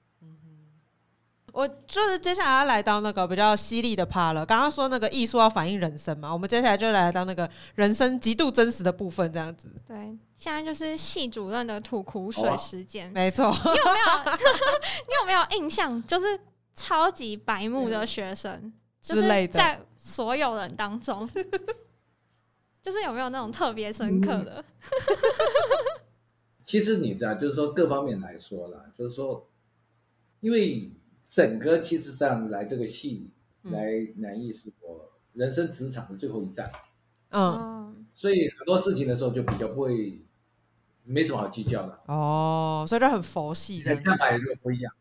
[1.53, 4.45] 我就是接下来要来到那个比较犀利的趴了。
[4.47, 9.69] 刚刚说那个艺术要反映人生嘛，我们接下来就来到那个人生极度真实的部分，这样子。
[9.87, 9.97] 对，
[10.37, 13.11] 现在就是系主任的吐苦水时间。
[13.13, 14.33] 没错，你有没有？
[15.07, 16.03] 你有没有印象？
[16.07, 16.39] 就是
[16.75, 18.73] 超级白目的学生，
[19.03, 21.29] 就是在所有人当中，
[22.83, 24.65] 就是有没有那种特别深刻的？
[26.65, 29.49] 其实你知道，就是说各方面来说啦，就是说，
[30.39, 30.91] 因为
[31.31, 33.31] 整个其实上来这个戏
[33.62, 36.70] 嗯来南艺是我人生职场的最后一站，
[37.31, 40.20] 嗯，嗯，所以很多事情的时候就比较不会，
[41.05, 43.95] 没什么好计较的，哦，所以就很佛系的。
[43.97, 44.93] 看法也就不一样。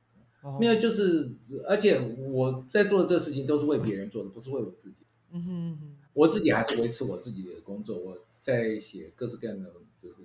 [0.41, 1.31] 哦没有，就是
[1.67, 1.99] 而且
[2.31, 4.95] 我在做的这事情都是为别人做的，不是为我自己。
[5.31, 9.69] 嗯哼嗯哼，我自己还是维持我自己的工作，我在写各式各样的，
[10.01, 10.15] 就是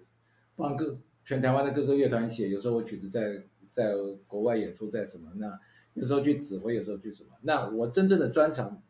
[0.55, 2.49] 帮各全台湾的各个乐团写。
[2.49, 3.43] 有时候我曲子在
[3.73, 3.93] 在
[4.29, 5.59] 国外演出，在什么那
[5.95, 7.31] 有时候去指挥，有时候去什么。
[7.43, 8.83] 那我真正的专长，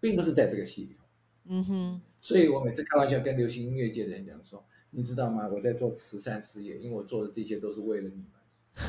[0.00, 1.04] 并不是在这个戏里头。
[1.50, 5.48] 嗯哼，所以我每次开玩笑跟流行音乐界的人讲说，你知道吗？
[5.48, 8.26] 我在做慈善事业，因为我做的这些都是为了你们，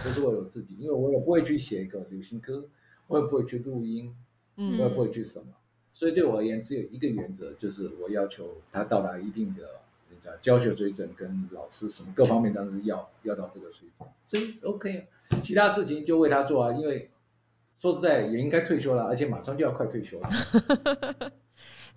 [0.04, 2.68] 都是为了我自己，因为我也不会去写一个流行歌，
[3.08, 4.14] 我也不会去录音，
[4.58, 5.48] 嗯我也不会去什么。
[5.94, 9.64] 所以对我而言，只有一个原则，就是我要求他到达一定的
[10.10, 14.10] 人家教学水准跟老师什么各方面，当然是要要到这个水准。
[14.28, 14.98] 所以 OK
[15.30, 17.10] 啊，其他事情就为他做啊，因为
[17.80, 20.30] 说实在也应该退休了，而且马上就要快退休了。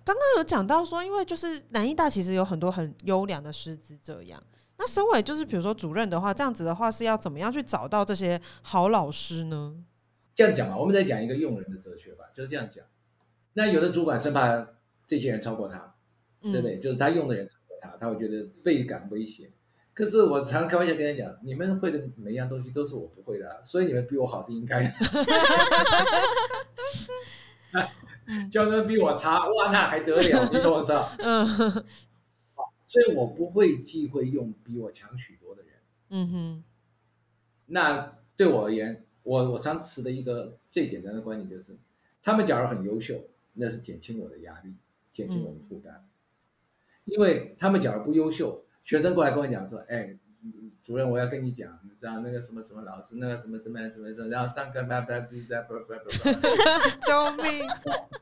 [0.05, 4.41] 刚刚有讲到说，因为就是南艺大其实有很多很优良的师资，这样。
[4.77, 9.75] 那身为就是比如说主任的话，这样子的话是要怎么样去找到这些好老师呢？
[10.35, 12.83] 这样讲吧，我们再讲一个用人的哲学吧，就是这样讲。
[13.53, 14.67] 那有的主管生怕
[15.05, 15.95] 这些人超过他，
[16.41, 16.79] 嗯对不对？
[16.79, 19.51] 就是他用的人超过他，他会觉得倍感威胁。
[19.93, 24.91] 可是我常开玩笑跟他讲，你们会的每一样东西都是我不会的、啊，所以你们比我好是应该的。
[28.49, 30.49] 叫他们比我差，哇，那还得了？
[30.51, 30.85] 你懂我意？
[31.19, 31.83] 嗯
[32.85, 35.71] 所以我不会忌讳用比我强许多的人。
[36.09, 36.63] 嗯哼，
[37.65, 41.75] 那对我而言，我我常持的一个最简单的观点就是，
[42.21, 43.19] 他们假如很优秀，
[43.53, 44.75] 那是减轻我的压力，
[45.11, 46.07] 减轻我的负担。
[47.05, 50.15] 因为他们假如不优秀，学生过来跟我讲说，哎，
[50.83, 56.39] 主任，我要跟你讲，你知道那个什么什么老师，那个什么怎么样怎么样，然后上课叭叭叭叭叭叭叭，
[57.07, 57.65] 救命！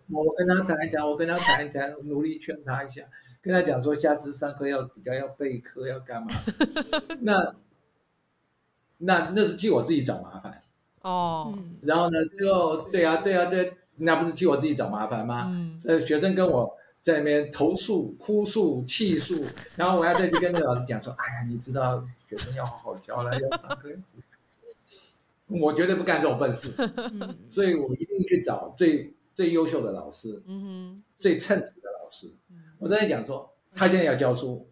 [0.10, 3.02] 我跟他谈一谈，我跟他谈一谈，努力劝他一下，
[3.42, 6.30] 跟他讲说，下次上课要比较要备课，要干嘛？
[7.22, 7.56] 那
[9.00, 10.62] 那那是替我自己找麻烦
[11.02, 11.58] 哦。
[11.82, 15.48] 然后呢，最后对啊，对啊，对，那不是替我自己找麻烦吗？
[15.50, 16.78] 嗯，这学生跟我。
[17.02, 19.44] 在那边投诉、哭诉、气诉，
[19.76, 23.90] 然后我要再去跟那个老师讲说，哎呀，你知道学生要好好教了，要上课。
[25.48, 27.36] 我绝对不干这种笨事，嗯。
[27.50, 32.32] 所以我一定去找最最优秀的老师，嗯最称职的老师。
[32.80, 34.68] 我在讲说，他现在要教书，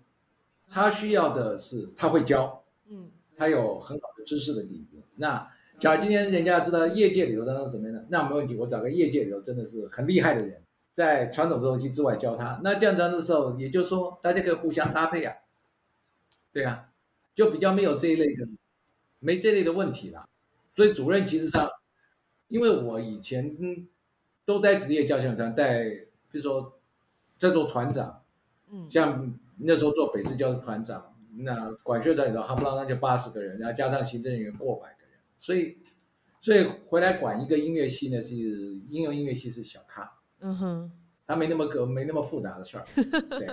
[0.69, 3.09] 他需要的是他会教，嗯。
[3.35, 4.97] 他有很好的知识的底子。
[5.15, 5.49] 那
[5.79, 10.61] 假如今天人家知道业界里头当中是什么样的，那没问题，我找个业界里头真的是很厉害的人，
[10.99, 12.59] 在传统的东西之外教他。
[12.61, 15.33] 那这样子的时候，也就是说大家可以互相搭配啊，
[16.51, 16.89] 对啊，
[17.33, 18.45] 就比较没有这一类的，
[19.21, 20.27] 没这类的问题了。
[20.75, 21.69] 所以主任其实上，
[22.49, 23.87] 因为我以前嗯
[24.43, 26.77] 都在职业交响团带，比如说
[27.37, 28.21] 在做团长，
[28.69, 35.77] 嗯像那时候做北市教的团长，那管乐团里头夯不啷当就八十个人，然后加上行政人员过百个人，所以
[36.41, 40.91] 所以回来管一个音乐系呢是应用音乐系是小咖，嗯哼，
[41.27, 42.85] 他没那么个没那么复杂的事儿，
[43.37, 43.49] 对，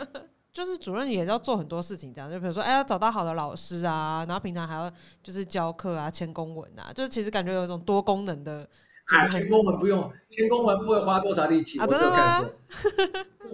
[0.53, 4.91] 就是主任也要做很多事情，这样就比如说，哎，要找到好的老师啊，然后平常还要
[5.23, 12.53] 就是教课啊、签公文啊，就是其实感觉有一种多功能的，就是啊，签公文不用，签公文不会花多少力气，啊我就真的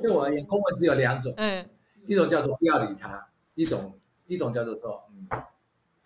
[0.02, 1.64] 对我而言，公文只有两种， 嗯，
[2.06, 3.94] 一种叫做不要理他，一种
[4.26, 5.26] 一种叫做说嗯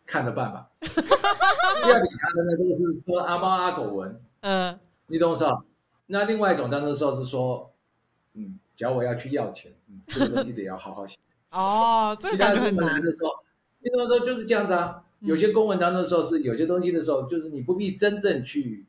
[0.06, 4.20] 看着办吧， 不要理他的那都是说阿猫阿狗文。
[4.40, 4.78] 嗯。
[5.08, 5.62] 你懂我意思吧？
[6.06, 7.72] 那另外一种当时时候是说，
[8.34, 11.16] 嗯，假如我要去要钱，嗯，这个东西得要好好写。
[11.50, 13.30] 哦，这其个感觉很难的时候，
[13.80, 15.02] 你懂我说就是这样子啊。
[15.20, 18.84] 有些公文当中的时候是有些东西的时候，就是你不必真正去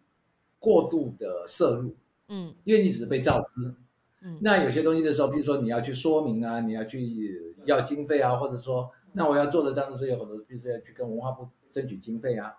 [0.60, 1.96] 过度的摄入，
[2.28, 3.74] 嗯因为你只是被告知。
[4.22, 12.54] 嗯那有些东西的时候，比如说你要去说明啊，你要去要经费啊，或者说，那我要做的当中是有很多，比如说要去跟文化部争取经费啊。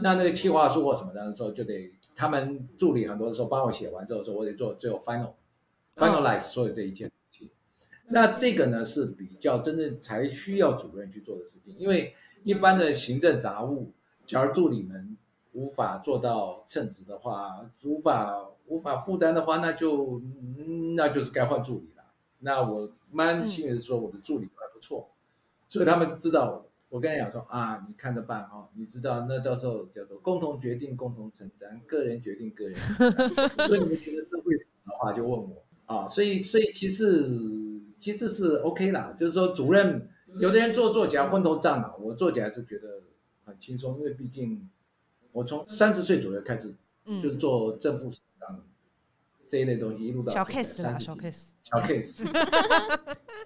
[0.00, 5.32] 那那个企划书或什么的时候，就得他们助理很多的时候帮我写完之后说，我得做最后 final
[5.96, 7.50] finalize 所有这一件事情。
[8.08, 13.90] 那这个呢是比较真正才需要主任去做的事情，因为一般的行政杂务，
[14.26, 15.16] 假如助理们
[15.52, 22.04] 无法做到称职的话，无法无法负担的话，那就、嗯那就是该换助理了。
[22.40, 25.08] 那我蛮幸运的说，我的助理还不错，
[25.68, 33.48] 所以他们知道我跟他讲说啊，你看着办哈、你知道那到时候叫做共同决定、共同承担，个人决定个人承担。
[33.66, 36.06] 所以你们觉得这会死的话，就问我啊。
[36.06, 37.28] 所以所以其实
[37.98, 43.02] 其实是 OK 啦，就是说主任有的人做做起来昏头胀脑，我做起来是觉得
[43.44, 44.70] 很轻松，因为毕竟
[45.32, 46.72] 我从三十岁左右开始
[47.04, 48.64] 就是嗯，做正副省长
[49.48, 52.22] 这一类东西，一路到小 case 啦，30小几 case，小 case。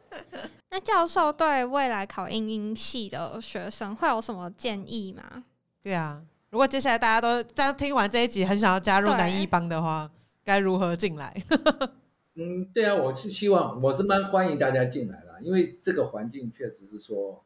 [0.88, 5.44] 那教授对未来考英音系的学生会有什么建议吗？
[5.82, 6.24] 对啊。
[6.48, 10.10] 如果接下来大家都在听完这一集，很想要加入南一帮的话，
[10.42, 11.36] 该如何进来？
[12.36, 17.44] 嗯，对啊，我是希望，我是蛮欢迎大家进来啦，因为这个环境确实是说，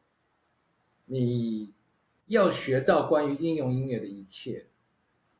[1.07, 1.73] 你
[2.27, 4.67] 要学到关于应用音乐的一切，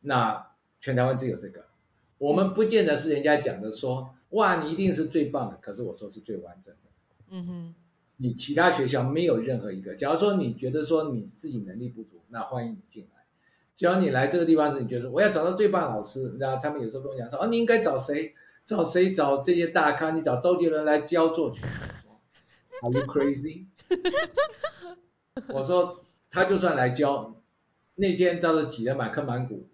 [0.01, 0.51] 那
[0.81, 1.67] 全台湾只有这个，
[2.17, 6.79] 我们不见得是人家讲的说，哇，你一定是最棒的，可是我说是最完整的。
[7.29, 7.75] 嗯哼，
[8.17, 9.95] 你其他学校没有任何一个。
[9.95, 13.23] 假如说你觉得说你自己能力不足，那欢迎你进来。
[13.75, 18.33] 只要你来这个地方时，你觉得我要找到最棒老师，然后他们有时候跟我讲说，哦，你应该找谁？
[18.65, 19.11] 找谁？
[19.13, 20.11] 找这些大咖？
[20.11, 21.61] 你找周杰伦来教作曲
[22.81, 23.65] ？Are you crazy？
[25.49, 27.35] 我说他就算来教，
[27.95, 29.67] 那天倒是挤得满坑满谷。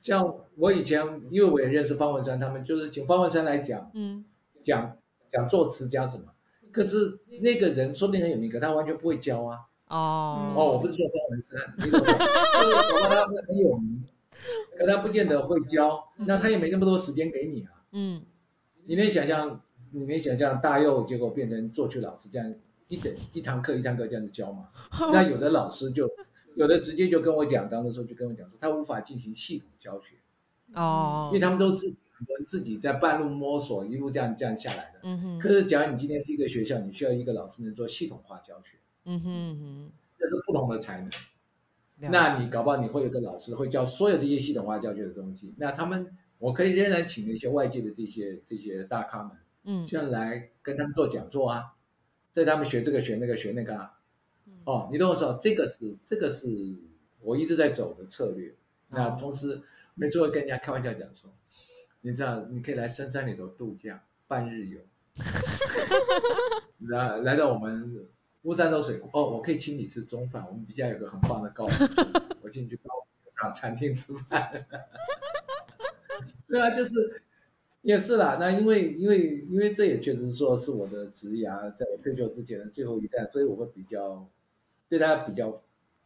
[0.00, 4.24] 像我以前，因为我也认识方文山，他们就是请方文山来讲，嗯
[4.60, 4.98] 讲
[5.30, 6.24] 讲作词讲什么，
[6.72, 9.58] 可是那个人说不定很有名，可他完全不会教啊。
[9.88, 11.58] 哦哦，我不是说方文山？
[11.78, 11.90] 就是
[13.08, 14.04] 他很有名，
[14.78, 17.72] 可他不见得会教，那他也没那么多时间给你啊。
[17.92, 18.22] 嗯
[18.84, 19.60] 你能想象，
[19.92, 22.54] 你能想象大佑结果变成作曲老师这样
[22.88, 24.68] 一整一堂课一堂课这样子教吗？
[25.12, 26.06] 那有的老师就
[26.54, 30.16] 有的直接就跟我讲，当的时候就跟我讲说，他无法进行系统教学，
[30.74, 35.00] 哦因为，他们都自己很多人自己在半路摸索，一路这样这样下来的。
[35.04, 39.30] 嗯哼，可是，假如你今天是一个学校，你需要一个老师能做系统化教学，嗯哼
[39.62, 41.08] 嗯这是不同的才能。
[42.10, 49.32] 那你搞不好你会有个老师会教所有这些系统化教学的东西，那他们我可以仍然请一些外界的这些这些大咖们，
[49.64, 49.86] 嗯。
[49.86, 51.74] 这样来跟他们做讲座啊，
[52.32, 53.92] 在他们学这个学那个学那个啊，
[54.64, 56.48] 哦，你懂我说，这个是这个是
[57.20, 58.54] 我一直在走的策略。
[58.90, 59.60] 那同时，
[59.94, 61.30] 每次会跟人家开玩笑讲说，
[62.00, 64.80] 你知道，你可以来深山里头度假半日游，
[66.88, 68.06] 来来到我们
[68.42, 71.64] 乌山头水库哦，我可以请你吃中饭，我们底下有个很棒的高，
[72.42, 74.52] 我请你去高尔夫餐厅吃饭。
[76.48, 77.22] 对啊，就是
[77.82, 78.36] 也是啦。
[78.40, 84.28] 那因为因为因为这也确实说是我的职涯，在我退休之前的最后一站，所以我会比较
[84.88, 85.62] 对他比较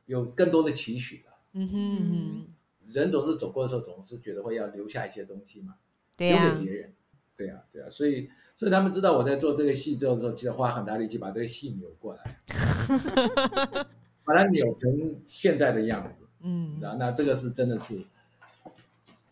[0.06, 1.32] 有更多的期许了。
[1.54, 2.46] 嗯哼，
[2.92, 5.74] 人总是走过的时候，总是觉得会要留下一些东西嘛，
[6.16, 6.92] 对呀、留给别人。
[7.34, 12.22] 对呀、对呀、所以所以他们知道我在做这个戏之后的时候，其实花很大力气把这个戏扭过来，
[14.22, 16.22] 把它扭成现在的样子。
[16.44, 18.00] 嗯然后那这个是真的是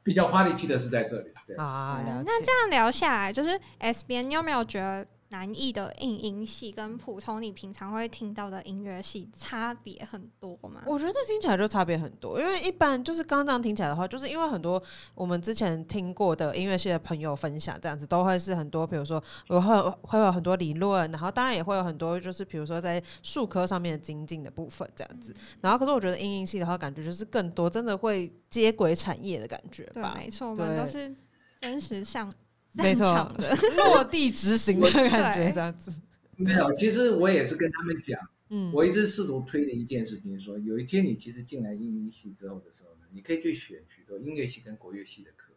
[0.03, 1.31] 比较花力气的是在这里。
[1.47, 1.55] 对。
[1.57, 2.03] 啊。
[2.27, 10.83] 那这样聊下来，就是 S 边，你有没有觉得南艺的应音系跟普通你平常会听到的音乐系差别很多吗？
[10.85, 14.83] 我觉得听起来就差别很多，因为一般就是刚刚这样听起来的话，就是因为很多
[15.15, 25.33] 我们之前听过的音乐系的朋友分享，这样子都会是很多，比如说有会会有很多理论，然后当然也会有很多就是比如说在术科上面的精进的部分这样子。
[25.61, 31.09] 然后可是我觉得音音系的话，感觉就是更多真的会接轨产业的感觉对，吧，没错，我们都是
[31.61, 32.33] 真实上
[32.73, 33.05] 没错
[33.37, 33.57] 的。
[33.77, 35.93] 落地执行的 感觉这样子。
[36.37, 38.19] 没有，其实我也是跟他们讲，
[38.49, 45.49] 嗯，我一直试图推的一件事情说，有一天你其实进来音乐系之后的时候呢，你可以去选许多音乐系跟国乐系的课。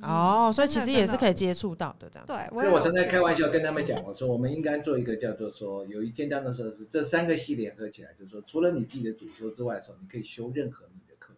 [0.00, 1.34] 哦，所以其实也是可以。
[1.34, 2.26] 接触到的这样。
[2.26, 11.34] 对，所以我也有常常开玩笑跟他们讲，我说我们应该做一个叫做说，有一天当的时候是这三个系联合起来，就是说除了你自己的主修之外的时候，你可以修任何你的课，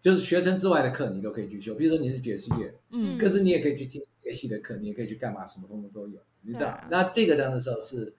[0.00, 1.74] 就是学程之外的课你都可以去修。
[1.74, 6.68] 比如说你是爵士乐，嗯可是你也可以去听音乐系的课，你也可以去干嘛，什么通通都有，你知道？
[6.68, 8.14] 啊那这个当的时候是，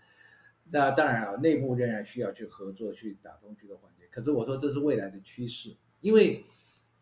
[0.72, 4.06] 那当然啊，内部仍然需要去合作去打通这个环节。
[4.12, 6.44] 可是我说这是未来的趋势，因为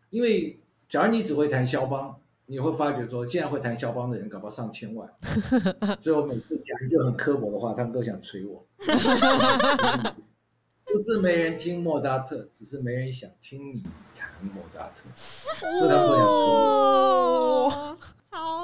[0.09, 5.09] 因为假如你只会谈肖邦，你会发觉说现在会谈肖邦的人搞不好上千万，
[5.99, 8.65] 所以我每次讲一句很刻薄的话，他们都想捶我。
[10.85, 13.81] 不是没人听莫扎特，只是没人想听你
[14.15, 17.97] 弹莫扎特， 所以他们都想捶我。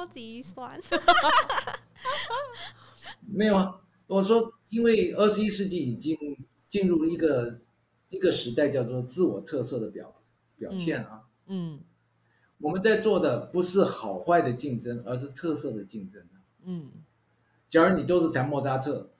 [0.00, 0.80] 超级酸。
[3.28, 6.16] 没有啊，我说，因为二十一世纪已经
[6.68, 7.58] 进入了一个
[8.08, 10.14] 一个时代，叫做自我特色的表
[10.56, 11.24] 表现啊。
[11.46, 11.80] 嗯
[12.58, 16.44] 我们在做的不是好坏的竞争，而是特色的竞争啊。
[16.64, 16.90] 嗯
[17.70, 19.10] 假如你都是谈莫扎特，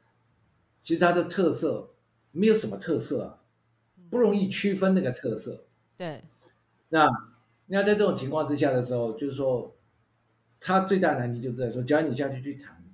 [0.83, 1.91] 其实他的特色
[2.33, 3.39] 没有什么特色啊，
[4.11, 5.65] 不容易区分那个特色。
[5.97, 6.23] 对，
[6.89, 7.07] 那
[7.67, 9.75] 那在这种情况之下的时候，就是说，
[10.61, 12.85] 它最大的难题就在说，只要你下去去谈，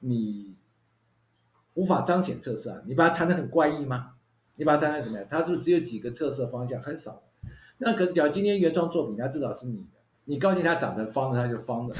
[0.00, 0.56] 你
[1.74, 4.14] 无法彰显特色啊，你把它谈得很怪异吗？
[4.56, 5.26] 你把它谈成什么样？
[5.28, 7.22] 它是不是只有几个特色方向，很少。
[7.78, 11.94] 那可是，假如今天原创作品，它至少是你的，你高兴它长成方的，它就方的，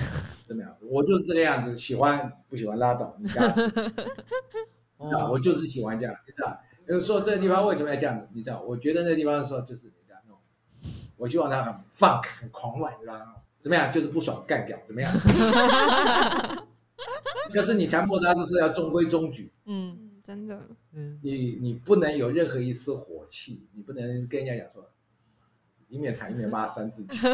[0.47, 0.77] 怎么样？
[0.83, 3.63] 我就是这个样子，喜欢不喜欢拉倒，你家事。
[4.99, 6.61] 啊，我就是喜欢这样，你知道？
[6.89, 8.27] 有说这个地方为什么要这样子？
[8.33, 8.61] 你知道？
[8.63, 10.41] 我觉得那地方的时候就是你知道那种，
[11.17, 13.37] 我希望它很 funk 很狂乱，你知道吗？
[13.63, 13.93] 怎么样？
[13.93, 15.13] 就是不爽干掉，怎么样？
[17.53, 24.91] 可是你强迫他就是要中规中矩，嗯嗯，真的，嗯你你不能有任何一丝火气，你不能跟人家讲说，
[25.89, 27.19] 一面谈一面骂三字经，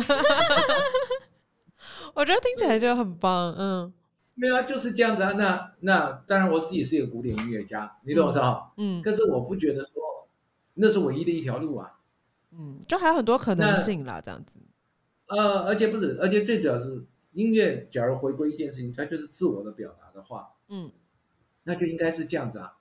[2.14, 3.92] 我觉得听起来就很棒，嗯
[4.36, 5.32] 没有啊，就是这样子啊。
[5.32, 8.72] 那那当然我自己是一个古典音乐家，你懂我意思哈？
[8.76, 10.28] 嗯可是我不觉得说
[10.74, 11.90] 那是唯一的一条路啊。
[12.56, 14.60] 嗯，就还有很多可能性啦，这样子。
[15.26, 20.90] 呃，而且不是，而且最主要是音乐，假如回归一件事情，它就是自我的表达的话，嗯
[21.64, 22.76] 那就应该是这样子啊。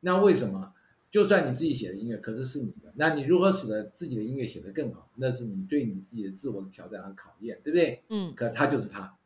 [0.00, 0.72] 那为什么？
[1.08, 5.08] 就算你自己写的音乐，可是是你的，那你如何使得自己的音乐写得更好？
[5.14, 8.02] 那是你对你自己的自我的挑战和考验，对不对？
[8.08, 9.16] 嗯可他就是他，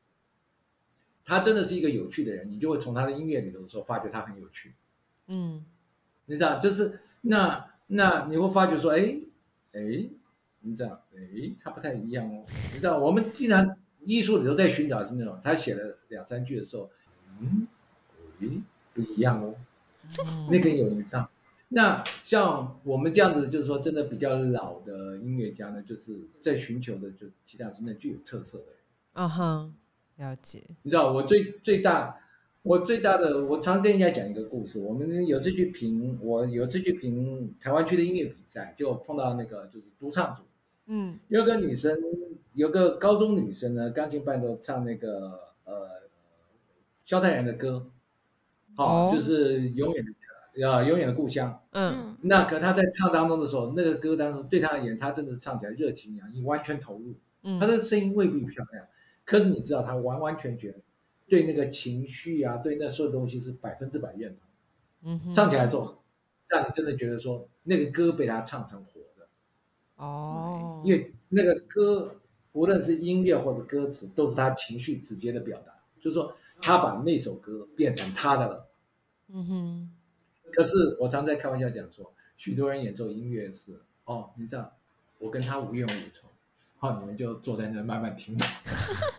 [1.25, 4.75] 他真的是一个有趣的人，你就会从他的音乐里头说发觉他很有趣。
[5.29, 5.65] 嗯
[6.27, 9.17] 你知道，就是那那你会发觉说，哎
[9.73, 10.09] 哎，
[10.63, 12.45] 你知道，哎，他不太一样哦。
[12.73, 16.91] 你知道，我们经常艺术里头在寻找是那种，他写了两三句的时候，
[17.41, 17.67] 嗯，
[18.41, 18.49] 哎，
[18.95, 19.55] 不一样哦，
[20.51, 21.29] 那个有人唱。
[21.73, 28.75] 那像我们这样子，就是说真的比较老的音乐家呢，就是在寻求的就其实上是那具有特色的人。
[29.13, 29.73] 啊哈，
[30.17, 30.63] 了解。
[30.83, 32.19] 你知道我最最大，
[32.65, 34.81] 我最大的，我常跟人家讲一个故事。
[34.81, 40.43] 我们有次去评，我有次去评台湾区的音乐比赛，就碰到那个就是独唱组，
[40.91, 41.18] 嗯。
[41.28, 41.97] 有个女生，
[42.53, 46.03] 有个高中女生呢，钢琴伴奏唱那个呃
[47.05, 47.86] 萧泰然的歌，
[48.74, 49.14] 好、哦。
[49.14, 51.62] 就是永远的啊，呃永远的故乡。
[51.70, 51.95] 嗯。
[51.97, 52.16] 嗯。
[52.22, 57.14] 那可她在唱当中的时候，那个歌当中对她而言，她真的唱起来热情洋溢，完全投入。
[57.43, 58.86] 嗯，她的声音未必漂亮，
[59.24, 60.74] 可是你知道她完完全全
[61.28, 64.41] 对那个情绪啊，对那所有东西是百分之百认同。
[65.03, 66.03] 嗯唱起来之后，
[66.49, 69.00] 让你真的觉得说那个歌被她唱成活的，
[70.01, 72.17] 哦，因为那个歌
[72.53, 78.67] 无论是音乐或者歌词，都是他情绪直接的表达，就是说他把那首歌变成他的了。
[79.29, 79.91] 嗯哼，
[80.51, 84.73] 可是我常在开玩笑讲说，许多人演奏音乐是哦，你知道，
[85.19, 86.27] 我跟他无冤无仇，
[86.79, 88.47] 好、你们就坐在那慢慢听吧。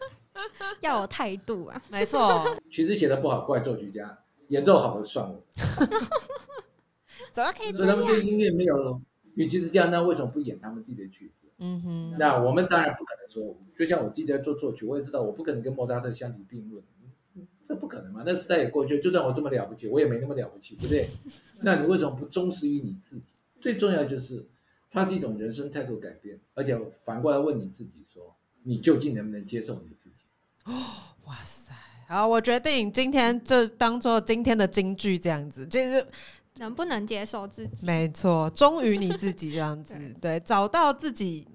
[0.82, 1.82] 要有态度啊。
[1.90, 4.18] 没错，曲子写的不好怪作曲家，
[4.48, 5.42] 演奏好的算我。
[7.32, 9.00] 怎么可以所以他们对音乐没有，
[9.36, 11.48] 与其是这样，那为什么不演他们自己的曲子？
[11.60, 16.84] 嗯哼，那我们当然不可能说，就像我自己在做作曲，我也知道我不可能跟莫扎特相提并论，
[17.36, 18.24] 嗯这不可能嘛？
[18.26, 21.08] 那时代也过去了，就算我这么了不起，我也没那么了不起，对不对？
[21.62, 23.24] 那你为什么不忠实于你自己？
[23.62, 24.44] 最重要就是，
[24.90, 30.16] 它是一种人生态度改变，而且反过来问你自己说，你究竟能不能接受你自己？
[30.66, 30.74] 哦
[31.26, 31.74] 哇塞！
[32.08, 36.06] 好，我决定今天就当做今天的金句这样子，就是
[36.58, 37.86] 能不能接受自己？
[37.86, 41.48] 没错，忠于你自己这样子，对，找到自己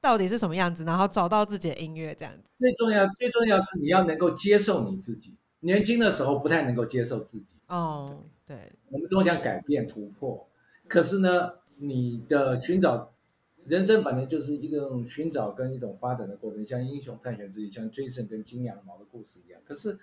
[0.00, 2.40] 到底是什么样子，然后找到自己的音乐这样子。
[2.58, 5.34] 最重要，最重要是你要能够接受你自己。
[5.60, 10.46] 年轻的时候不太能够接受自己，哦，对，我们都想改变突破，
[10.86, 13.10] 可是呢，你的寻找
[13.64, 19.60] 人生本来就是一种寻找跟一种发展的过程，像英雄探险自己，像 Jason 跟金羊毛的故事一样。
[19.64, 19.98] 可是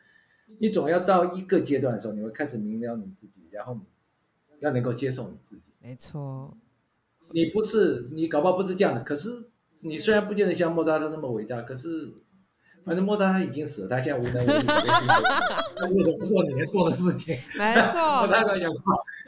[0.58, 3.82] 你总要到一个阶段的时候，你会开始明了你自己，然后你
[4.64, 5.64] 要能够接受你自己。
[5.80, 6.56] 没错，
[7.32, 9.50] 你不是你搞不好不是这样的，可是
[9.82, 12.14] 你虽然不见得像莫扎特那么伟大，可是
[12.86, 17.38] 反正莫扎特已经死了，他现在无能为力，那为什么不做你能做的事情？
[17.58, 18.82] 没莫错，扎特讲说，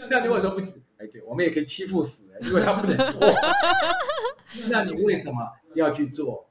[0.10, 0.62] 那你为什么不？
[0.98, 3.22] 哎，对，我们也可以欺负死人，因为他不能做。
[4.70, 5.36] 那你为什么
[5.74, 6.50] 要去做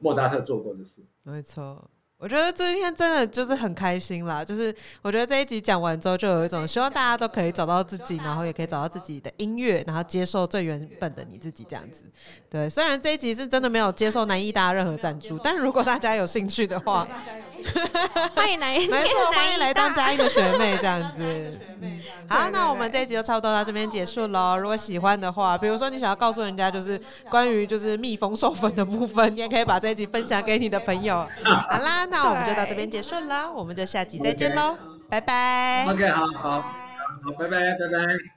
[0.00, 1.02] 莫扎特做过的事？
[1.22, 1.88] 没错。
[2.16, 12.04] 我觉得这一天真的就是很开心啦，就是我觉得这一集讲完之后，就有一种希望大家都可以找到自己，然后也可以找到自己的音乐，然后接受最原本的你自己这样子。
[12.48, 17.06] 对，虽然这一集是真的没有接受南艺大任何赞助，但如果大家有兴趣的话，
[18.34, 20.04] 欢迎来，没错，欢迎来当家。
[20.04, 21.58] 嘉义的学妹这样子。
[21.80, 24.56] 嗯好，那我们这一集就差不多到这边结束喽。
[24.56, 27.00] 如果喜欢的话，比如说你想要告诉人家就是
[27.30, 31.26] 关于就是蜜蜂授粉的部分，你也可以把这一集分享给你的朋友。
[31.44, 34.76] 好啦，那我们就到这边结束了，我们就下集再见喽，
[35.08, 35.86] 拜拜。
[35.88, 36.74] OK，好好好，
[37.38, 38.34] 拜拜，拜拜。